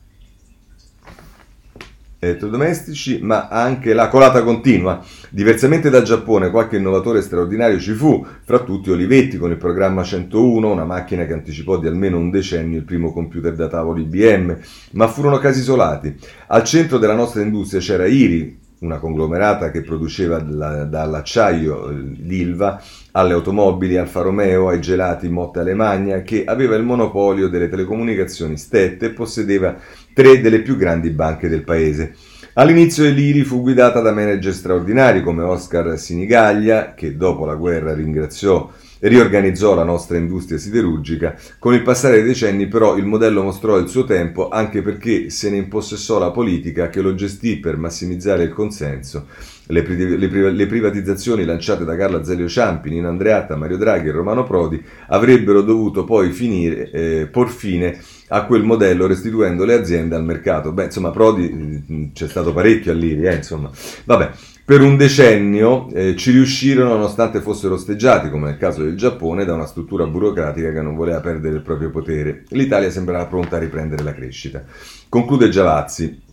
[2.24, 5.04] elettrodomestici, ma anche la colata continua.
[5.28, 10.70] Diversamente dal Giappone, qualche innovatore straordinario ci fu, fra tutti Olivetti con il programma 101,
[10.70, 14.56] una macchina che anticipò di almeno un decennio il primo computer da tavolo IBM,
[14.92, 16.16] ma furono casi isolati.
[16.46, 23.96] Al centro della nostra industria c'era IRI, una conglomerata che produceva dall'acciaio l'Ilva alle automobili
[23.96, 29.76] Alfa Romeo, ai gelati Motte Alemagna, che aveva il monopolio delle telecomunicazioni stette e possedeva
[30.12, 32.14] tre delle più grandi banche del paese.
[32.54, 38.70] All'inizio l'IRI fu guidata da manager straordinari come Oscar Sinigaglia, che dopo la guerra ringraziò
[39.02, 41.34] riorganizzò la nostra industria siderurgica.
[41.58, 45.50] Con il passare dei decenni però il modello mostrò il suo tempo anche perché se
[45.50, 49.26] ne impossessò la politica che lo gestì per massimizzare il consenso.
[49.66, 54.08] Le, pri- le, pri- le privatizzazioni lanciate da Carla Azeglio Ciampi, Nino Andreatta, Mario Draghi
[54.08, 57.98] e Romano Prodi avrebbero dovuto poi finire, eh, por fine
[58.32, 60.72] a quel modello restituendo le aziende al mercato.
[60.72, 63.70] Beh, insomma, Prodi mm, c'è stato parecchio all'IRI, eh, insomma.
[64.04, 64.30] Vabbè,
[64.64, 69.52] per un decennio eh, ci riuscirono nonostante fossero osteggiati, come nel caso del Giappone, da
[69.52, 72.44] una struttura burocratica che non voleva perdere il proprio potere.
[72.48, 74.64] L'Italia sembrava pronta a riprendere la crescita.
[75.08, 76.30] Conclude Giavazzi.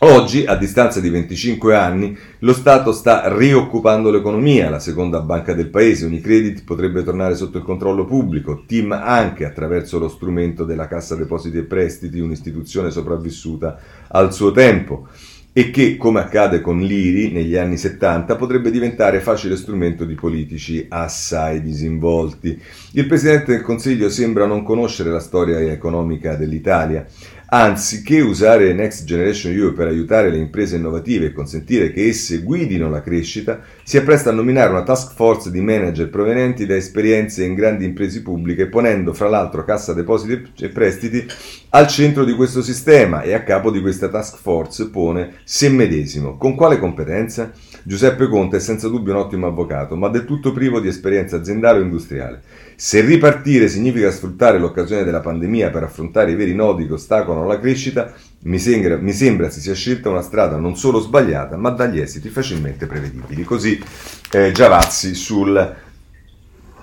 [0.00, 5.70] Oggi, a distanza di 25 anni, lo Stato sta rioccupando l'economia, la seconda banca del
[5.70, 11.16] paese, Unicredit potrebbe tornare sotto il controllo pubblico, TIM anche attraverso lo strumento della Cassa
[11.16, 13.76] Depositi e Prestiti, un'istituzione sopravvissuta
[14.06, 15.08] al suo tempo
[15.52, 20.86] e che, come accade con l'IRI negli anni 70, potrebbe diventare facile strumento di politici
[20.88, 22.56] assai disinvolti.
[22.92, 27.04] Il Presidente del Consiglio sembra non conoscere la storia economica dell'Italia.
[27.50, 32.90] Anziché usare Next Generation EU per aiutare le imprese innovative e consentire che esse guidino
[32.90, 37.54] la crescita, si appresta a nominare una task force di manager provenienti da esperienze in
[37.54, 41.26] grandi imprese pubbliche, ponendo fra l'altro Cassa Depositi e Prestiti
[41.70, 46.36] al centro di questo sistema e a capo di questa task force pone se medesimo.
[46.36, 47.50] Con quale competenza?
[47.82, 51.78] Giuseppe Conte è senza dubbio un ottimo avvocato, ma del tutto privo di esperienza aziendale
[51.78, 52.42] o industriale.
[52.76, 57.58] Se ripartire significa sfruttare l'occasione della pandemia per affrontare i veri nodi che ostacolano la
[57.58, 58.12] crescita,
[58.42, 62.28] mi sembra, mi sembra si sia scelta una strada non solo sbagliata, ma dagli esiti
[62.28, 63.42] facilmente prevedibili.
[63.44, 63.82] Così
[64.30, 65.86] eh, Giavazzi sul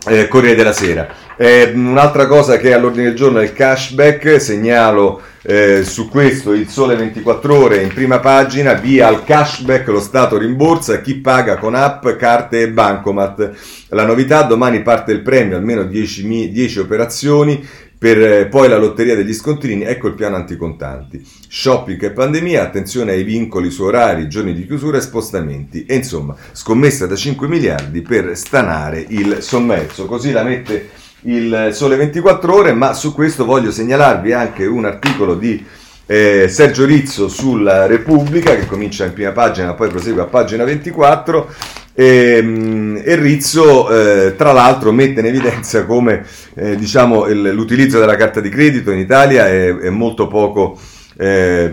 [0.08, 1.08] eh, Corriere della Sera.
[1.38, 6.53] Eh, un'altra cosa che è all'ordine del giorno è il cashback, segnalo eh, su questo
[6.53, 11.58] il Sole 24 ore in prima pagina, via al cashback lo Stato rimborsa chi paga
[11.58, 13.51] con app, carte e bancomat.
[13.89, 17.68] La novità, domani parte il premio, almeno 10, 10 operazioni,
[17.98, 21.26] per eh, poi la lotteria degli scontrini, ecco il piano anticontanti.
[21.48, 25.86] Shopping e pandemia, attenzione ai vincoli su orari, giorni di chiusura e spostamenti.
[25.86, 30.06] E insomma, scommessa da 5 miliardi per stanare il sommerso.
[30.06, 30.89] Così la mette
[31.22, 35.64] il Sole 24 Ore, ma su questo voglio segnalarvi anche un articolo di
[36.06, 41.54] eh, Sergio Rizzo sulla Repubblica, che comincia in prima pagina, poi prosegue a pagina 24
[41.96, 46.26] e, ehm, e Rizzo, eh, tra l'altro, mette in evidenza come
[46.56, 50.78] eh, diciamo, il, l'utilizzo della carta di credito in Italia è, è molto poco
[51.18, 51.72] eh,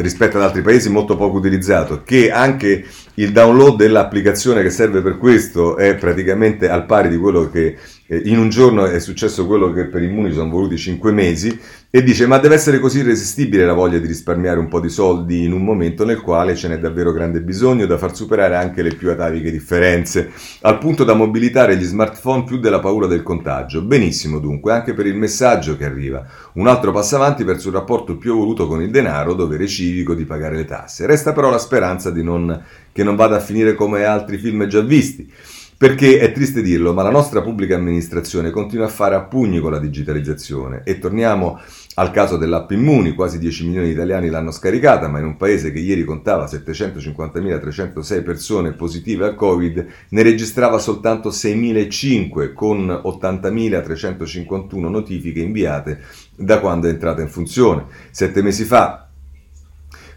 [0.00, 5.18] rispetto ad altri paesi molto poco utilizzato, che anche il download dell'applicazione che serve per
[5.18, 7.76] questo è praticamente al pari di quello che
[8.10, 12.26] in un giorno è successo quello che per Immuni sono voluti 5 mesi e dice
[12.26, 15.62] ma deve essere così irresistibile la voglia di risparmiare un po' di soldi in un
[15.62, 19.50] momento nel quale ce n'è davvero grande bisogno da far superare anche le più ataviche
[19.50, 20.30] differenze,
[20.62, 23.82] al punto da mobilitare gli smartphone più della paura del contagio.
[23.82, 26.24] Benissimo dunque, anche per il messaggio che arriva.
[26.54, 30.24] Un altro passo avanti verso un rapporto più evoluto con il denaro, dovere civico di
[30.24, 31.04] pagare le tasse.
[31.04, 35.30] Resta però la speranza non, che non vada a finire come altri film già visti.
[35.78, 39.70] Perché è triste dirlo, ma la nostra pubblica amministrazione continua a fare a pugni con
[39.70, 41.60] la digitalizzazione e torniamo
[41.94, 45.70] al caso dell'app Immuni, quasi 10 milioni di italiani l'hanno scaricata, ma in un paese
[45.70, 55.38] che ieri contava 750.306 persone positive al Covid, ne registrava soltanto 6.005 con 80.351 notifiche
[55.38, 56.00] inviate
[56.34, 57.84] da quando è entrata in funzione.
[58.10, 59.07] Sette mesi fa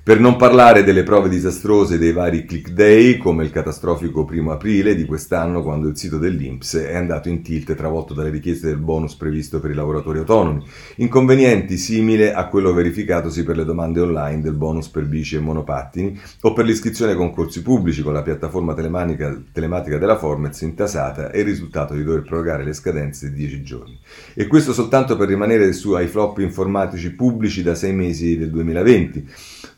[0.04, 4.96] per non parlare delle prove disastrose dei vari click day, come il catastrofico primo aprile
[4.96, 9.14] di quest'anno, quando il sito dell'Inps è andato in tilt travolto dalle richieste del bonus
[9.14, 10.66] previsto per i lavoratori autonomi.
[10.96, 16.20] Inconvenienti simili a quello verificatosi per le domande online del bonus per bici e monopattini
[16.42, 21.46] o per l'iscrizione ai concorsi pubblici con la piattaforma telematica della Formez intasata e il
[21.46, 24.00] risultato di dover prorogare le scadenze di 10 giorni.
[24.34, 29.30] E questo soltanto per rimanere su ai flop informatici pubblici da 6 mesi del 2020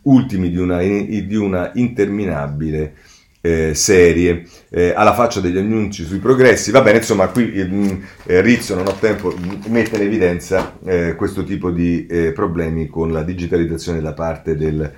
[0.03, 2.93] ultimi di una, di una interminabile
[3.45, 6.71] eh, serie, eh, alla faccia degli annunci sui progressi.
[6.71, 9.35] Va bene, insomma, qui eh, eh Rizzo, non ho tempo,
[9.67, 14.91] mette in evidenza eh, questo tipo di eh, problemi con la digitalizzazione da parte del,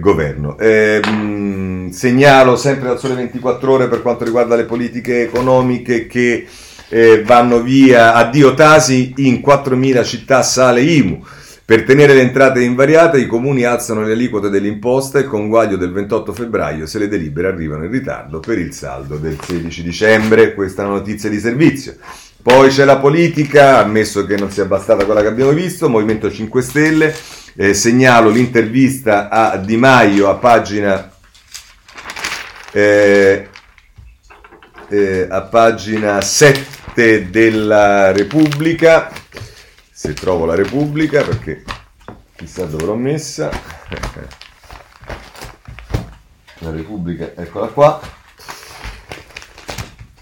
[0.00, 0.56] governo.
[0.58, 6.46] Mh, segnalo sempre dal sole 24 ore per quanto riguarda le politiche economiche che
[7.24, 11.24] vanno via addio Tasi in 4.000 città sale IMU.
[11.66, 15.92] Per tenere le entrate invariate i comuni alzano le aliquote dell'imposta e con guaglio del
[15.92, 20.52] 28 febbraio se le delibere arrivano in ritardo per il saldo del 16 dicembre.
[20.52, 21.96] Questa è una notizia di servizio.
[22.42, 26.60] Poi c'è la politica, ammesso che non sia bastata quella che abbiamo visto, Movimento 5
[26.60, 27.14] Stelle,
[27.56, 31.10] eh, segnalo l'intervista a Di Maio a pagina,
[32.72, 33.48] eh,
[34.90, 39.10] eh, a pagina 7 della Repubblica,
[40.04, 41.64] se trovo la Repubblica perché
[42.36, 43.48] chissà dove l'ho messa.
[46.58, 48.00] La Repubblica, eccola qua.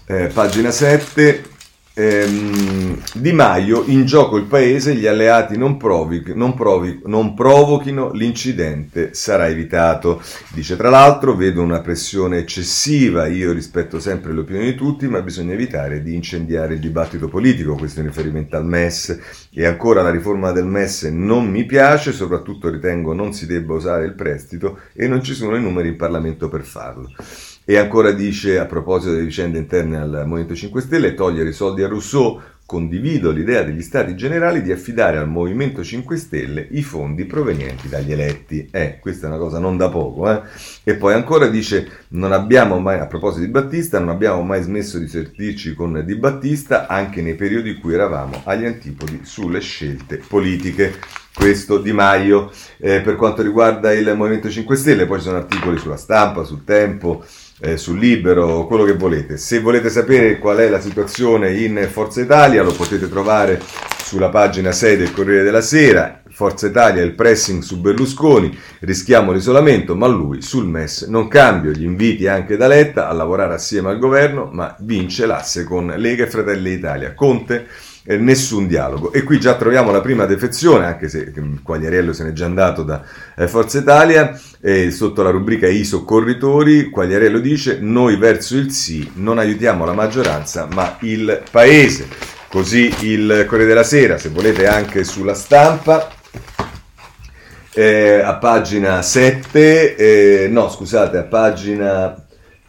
[0.05, 1.52] Eh, pagina 7,
[1.95, 8.11] Ehm, di Maio, in gioco il paese, gli alleati non, provi, non, provi, non, provochino
[8.11, 10.19] l'incidente, sarà evitato.
[10.53, 15.21] Dice tra l'altro, vedo una pressione eccessiva, io rispetto sempre le opinioni di tutti, ma
[15.21, 19.19] bisogna evitare di incendiare il dibattito politico, questo in riferimento al MES.
[19.51, 24.05] E ancora la riforma del MES non mi piace, soprattutto ritengo non si debba usare
[24.05, 27.11] il prestito e non ci sono i numeri in Parlamento per farlo.
[27.65, 31.81] E ancora dice, a proposito delle vicende interne al Movimento 5 Stelle, togliere i soldi
[31.81, 37.23] a Rousseau, condivido l'idea degli stati generali di affidare al Movimento 5 Stelle i fondi
[37.23, 38.67] provenienti dagli eletti.
[38.69, 40.29] Eh, questa è una cosa non da poco.
[40.29, 40.41] Eh?
[40.83, 44.97] E poi ancora dice, non abbiamo mai, a proposito di Battista, non abbiamo mai smesso
[44.97, 50.19] di sentirci con Di Battista anche nei periodi in cui eravamo agli antipodi sulle scelte
[50.27, 50.99] politiche
[51.33, 55.77] questo Di Maio eh, per quanto riguarda il Movimento 5 Stelle, poi ci sono articoli
[55.77, 57.23] sulla stampa, sul tempo,
[57.59, 59.37] eh, sul libero, quello che volete.
[59.37, 63.61] Se volete sapere qual è la situazione in Forza Italia lo potete trovare
[64.03, 66.21] sulla pagina 6 del Corriere della Sera.
[66.29, 71.83] Forza Italia il pressing su Berlusconi, rischiamo l'isolamento, ma lui sul MES non cambio, gli
[71.83, 76.29] inviti anche da Letta a lavorare assieme al governo, ma vince l'asse con Lega e
[76.29, 77.13] Fratelli d'Italia.
[77.13, 77.67] Conte
[78.05, 79.13] eh, nessun dialogo.
[79.13, 81.33] E qui già troviamo la prima defezione, anche se
[81.63, 83.03] Quagliariello se n'è già andato da
[83.35, 89.11] eh, Forza Italia, eh, sotto la rubrica I soccorritori, Quagliariello dice noi verso il sì
[89.15, 92.07] non aiutiamo la maggioranza ma il paese.
[92.47, 96.07] Così il Corriere della Sera, se volete anche sulla stampa,
[97.73, 102.22] eh, a pagina 7, eh, no scusate, a pagina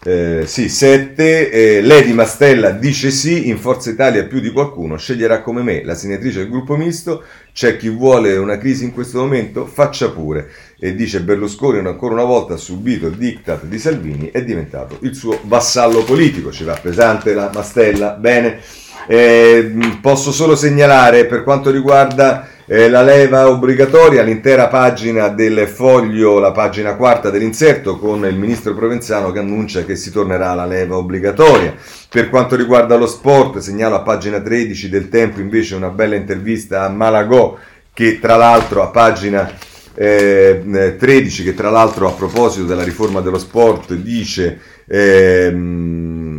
[0.07, 1.51] eh, sì, 7.
[1.51, 5.95] Eh, Lady Mastella dice sì, in Forza Italia più di qualcuno sceglierà come me la
[5.95, 7.23] senatrice del gruppo misto.
[7.55, 9.65] C'è chi vuole una crisi in questo momento?
[9.65, 10.51] Faccia pure.
[10.79, 15.15] E dice Berlusconi ancora una volta ha subito il diktat di Salvini, è diventato il
[15.15, 16.53] suo vassallo politico.
[16.53, 18.11] Ci va pesante la Mastella.
[18.11, 18.61] Bene.
[19.07, 26.39] Eh, posso solo segnalare per quanto riguarda eh, la leva obbligatoria, l'intera pagina del foglio,
[26.39, 30.97] la pagina quarta dell'inserto con il ministro Provenzano che annuncia che si tornerà alla leva
[30.97, 31.75] obbligatoria.
[32.09, 36.85] Per quanto riguarda lo sport, segnalo a pagina 13 del Tempo invece una bella intervista
[36.85, 37.57] a Malagò
[37.93, 39.51] che tra l'altro a pagina
[39.95, 46.34] eh, 13 che tra l'altro a proposito della riforma dello sport dice ehm,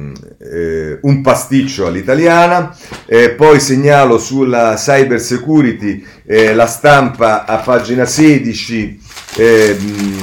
[0.51, 2.75] eh, un pasticcio all'italiana.
[3.05, 9.01] Eh, poi segnalo sulla cyber security eh, la stampa a pagina 16.
[9.37, 10.17] Ehm,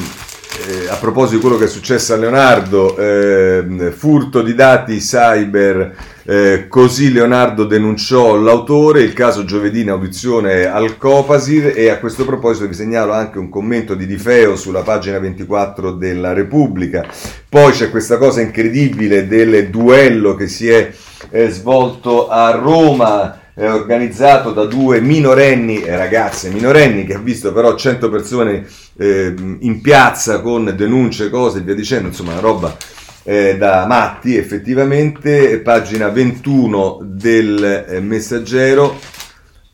[0.66, 5.94] eh, a proposito di quello che è successo a Leonardo, eh, furto di dati cyber,
[6.24, 12.24] eh, così Leonardo denunciò l'autore, il caso giovedì in audizione al Copasir e a questo
[12.24, 17.04] proposito vi segnalo anche un commento di Di Feo sulla pagina 24 della Repubblica.
[17.48, 20.92] Poi c'è questa cosa incredibile del duello che si è
[21.30, 27.52] eh, svolto a Roma eh, organizzato da due minorenni, eh, ragazze minorenni, che ha visto
[27.52, 32.76] però 100 persone eh, in piazza con denunce, cose e via dicendo, insomma una roba
[33.24, 38.98] eh, da matti effettivamente, pagina 21 del eh, messaggero,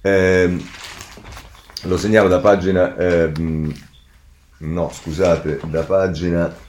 [0.02, 0.62] ehm,
[1.82, 3.72] lo segnalo da pagina, ehm,
[4.58, 6.66] no scusate, da pagina...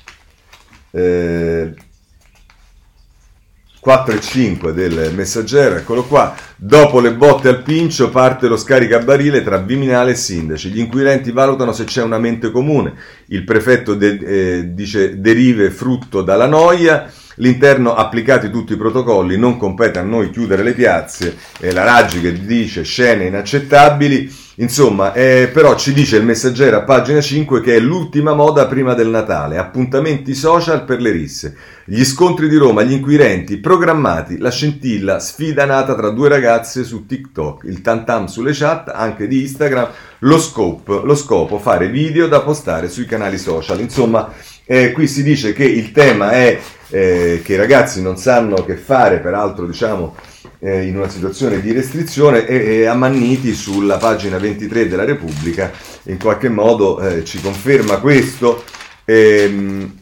[3.80, 6.36] Eh, 4 e 5 del messaggero, eccolo qua.
[6.56, 10.70] Dopo le botte al pincio parte lo scaricabarile tra Viminale e Sindaci.
[10.70, 12.94] Gli inquirenti valutano se c'è una mente comune.
[13.28, 17.10] Il prefetto de- eh, dice derive frutto dalla noia.
[17.36, 21.38] L'interno applicati tutti i protocolli, non compete a noi chiudere le piazze.
[21.58, 24.48] E la Raggi che dice scene inaccettabili.
[24.60, 28.93] Insomma, eh, però ci dice il messaggero a pagina 5 che è l'ultima moda prima
[28.93, 31.55] del Natale, appuntamenti social per le risse,
[31.86, 37.05] gli scontri di Roma, gli inquirenti, programmati, la scintilla, sfida nata tra due ragazze su
[37.05, 39.88] TikTok, il tantam sulle chat, anche di Instagram,
[40.20, 43.80] lo scope, lo scopo, fare video da postare sui canali social.
[43.80, 44.30] Insomma,
[44.66, 48.76] eh, qui si dice che il tema è eh, che i ragazzi non sanno che
[48.76, 50.16] fare, peraltro diciamo
[50.60, 55.72] eh, in una situazione di restrizione e, e, ammanniti sulla pagina 23 della Repubblica
[56.04, 58.64] in qualche modo eh, ci conferma questo.
[59.06, 59.98] Ehm,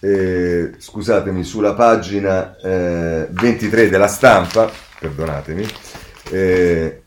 [0.00, 5.64] eh, scusatemi, sulla pagina 23 eh, della stampa, perdonatemi,
[6.30, 7.02] eh,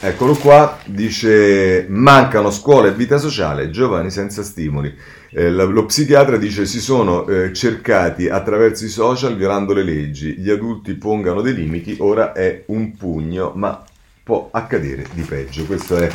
[0.00, 4.96] Eccolo qua, dice mancano scuole e vita sociale, giovani senza stimoli.
[5.30, 10.50] Eh, lo psichiatra dice si sono eh, cercati attraverso i social violando le leggi, gli
[10.50, 13.84] adulti pongano dei limiti, ora è un pugno, ma
[14.22, 15.64] può accadere di peggio.
[15.64, 16.10] Questo è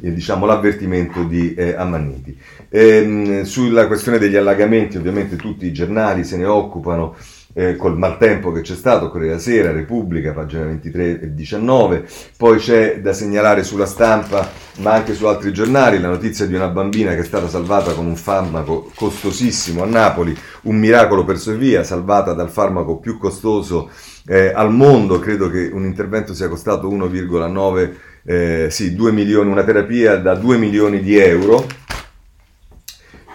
[0.00, 2.38] eh, diciamo, l'avvertimento di eh, Ammanniti.
[2.68, 7.16] Ehm, sulla questione degli allagamenti ovviamente tutti i giornali se ne occupano
[7.58, 13.00] eh, col maltempo che c'è stato, Corriere Sera, Repubblica, pagina 23 e 19, poi c'è
[13.00, 14.46] da segnalare sulla stampa,
[14.80, 18.04] ma anche su altri giornali, la notizia di una bambina che è stata salvata con
[18.04, 23.88] un farmaco costosissimo a Napoli, un miracolo per sua salvata dal farmaco più costoso
[24.26, 27.90] eh, al mondo, credo che un intervento sia costato 1,9
[28.26, 31.64] eh, sì, 2 milioni, una terapia da 2 milioni di euro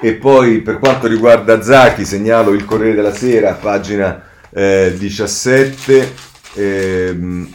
[0.02, 6.14] e poi per quanto riguarda Zachi, segnalo il Corriere della Sera, pagina eh, 17.
[6.56, 7.54] Ehm,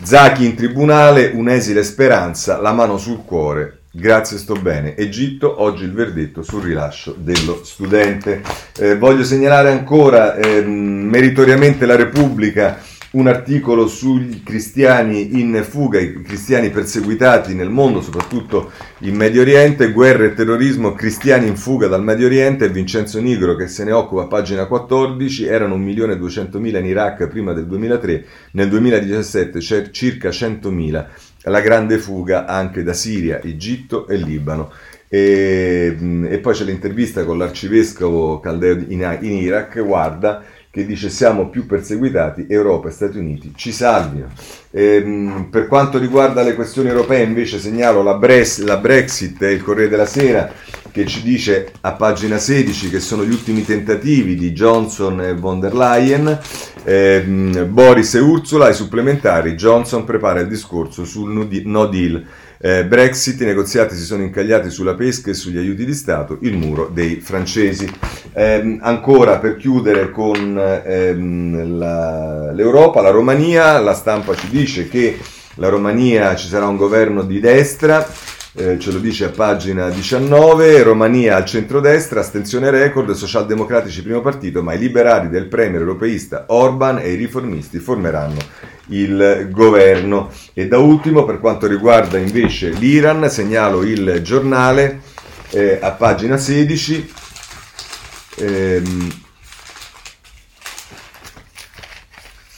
[0.00, 3.80] Zachi in tribunale, un'esile speranza, la mano sul cuore.
[3.90, 4.96] Grazie, sto bene.
[4.96, 8.42] Egitto, oggi il verdetto sul rilascio dello studente.
[8.76, 12.80] Eh, voglio segnalare ancora ehm, meritoriamente la Repubblica
[13.14, 19.92] un articolo sui cristiani in fuga, i cristiani perseguitati nel mondo, soprattutto in Medio Oriente,
[19.92, 24.26] guerra e terrorismo, cristiani in fuga dal Medio Oriente, Vincenzo Nigro che se ne occupa,
[24.26, 31.06] pagina 14, erano 1.200.000 in Iraq prima del 2003, nel 2017 c'è circa 100.000,
[31.42, 34.72] la grande fuga anche da Siria, Egitto e Libano.
[35.08, 35.96] E,
[36.28, 40.42] e poi c'è l'intervista con l'arcivescovo caldeo in, in Iraq, guarda,
[40.74, 44.26] che dice siamo più perseguitati, Europa e Stati Uniti ci salvino.
[44.72, 49.62] Ehm, per quanto riguarda le questioni europee invece segnalo la, Bres- la Brexit e il
[49.62, 50.50] Corriere della Sera
[50.90, 55.60] che ci dice a pagina 16 che sono gli ultimi tentativi di Johnson e von
[55.60, 56.40] der Leyen,
[56.82, 61.30] ehm, Boris e Ursula ai supplementari, Johnson prepara il discorso sul
[61.66, 62.24] no deal.
[62.66, 66.56] Eh, Brexit, i negoziati si sono incagliati sulla pesca e sugli aiuti di Stato, il
[66.56, 67.86] muro dei francesi.
[68.32, 75.18] Eh, ancora per chiudere con ehm, la, l'Europa, la Romania, la stampa ci dice che
[75.56, 78.10] la Romania ci sarà un governo di destra,
[78.54, 84.62] eh, ce lo dice a pagina 19, Romania al centrodestra, astensione record, socialdemocratici primo partito,
[84.62, 90.30] ma i liberali del premier europeista Orban e i riformisti formeranno il governo.
[90.52, 95.00] E da ultimo, per quanto riguarda invece l'Iran, segnalo il giornale
[95.50, 97.12] eh, a pagina 16.
[98.36, 99.22] Ehm,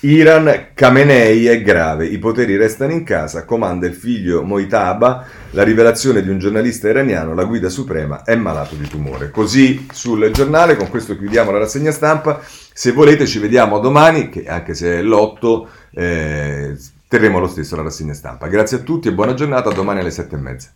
[0.09, 6.23] Iran, Khamenei è grave, i poteri restano in casa, comanda il figlio Moitaba, la rivelazione
[6.23, 9.33] di un giornalista iraniano, la guida suprema è malato di tumore.
[9.33, 14.45] Così sul giornale, con questo chiudiamo la rassegna stampa, se volete ci vediamo domani, che
[14.47, 16.77] anche se è l'8 eh,
[17.09, 18.47] terremo lo stesso la rassegna stampa.
[18.47, 20.71] Grazie a tutti e buona giornata, domani alle sette e mezza.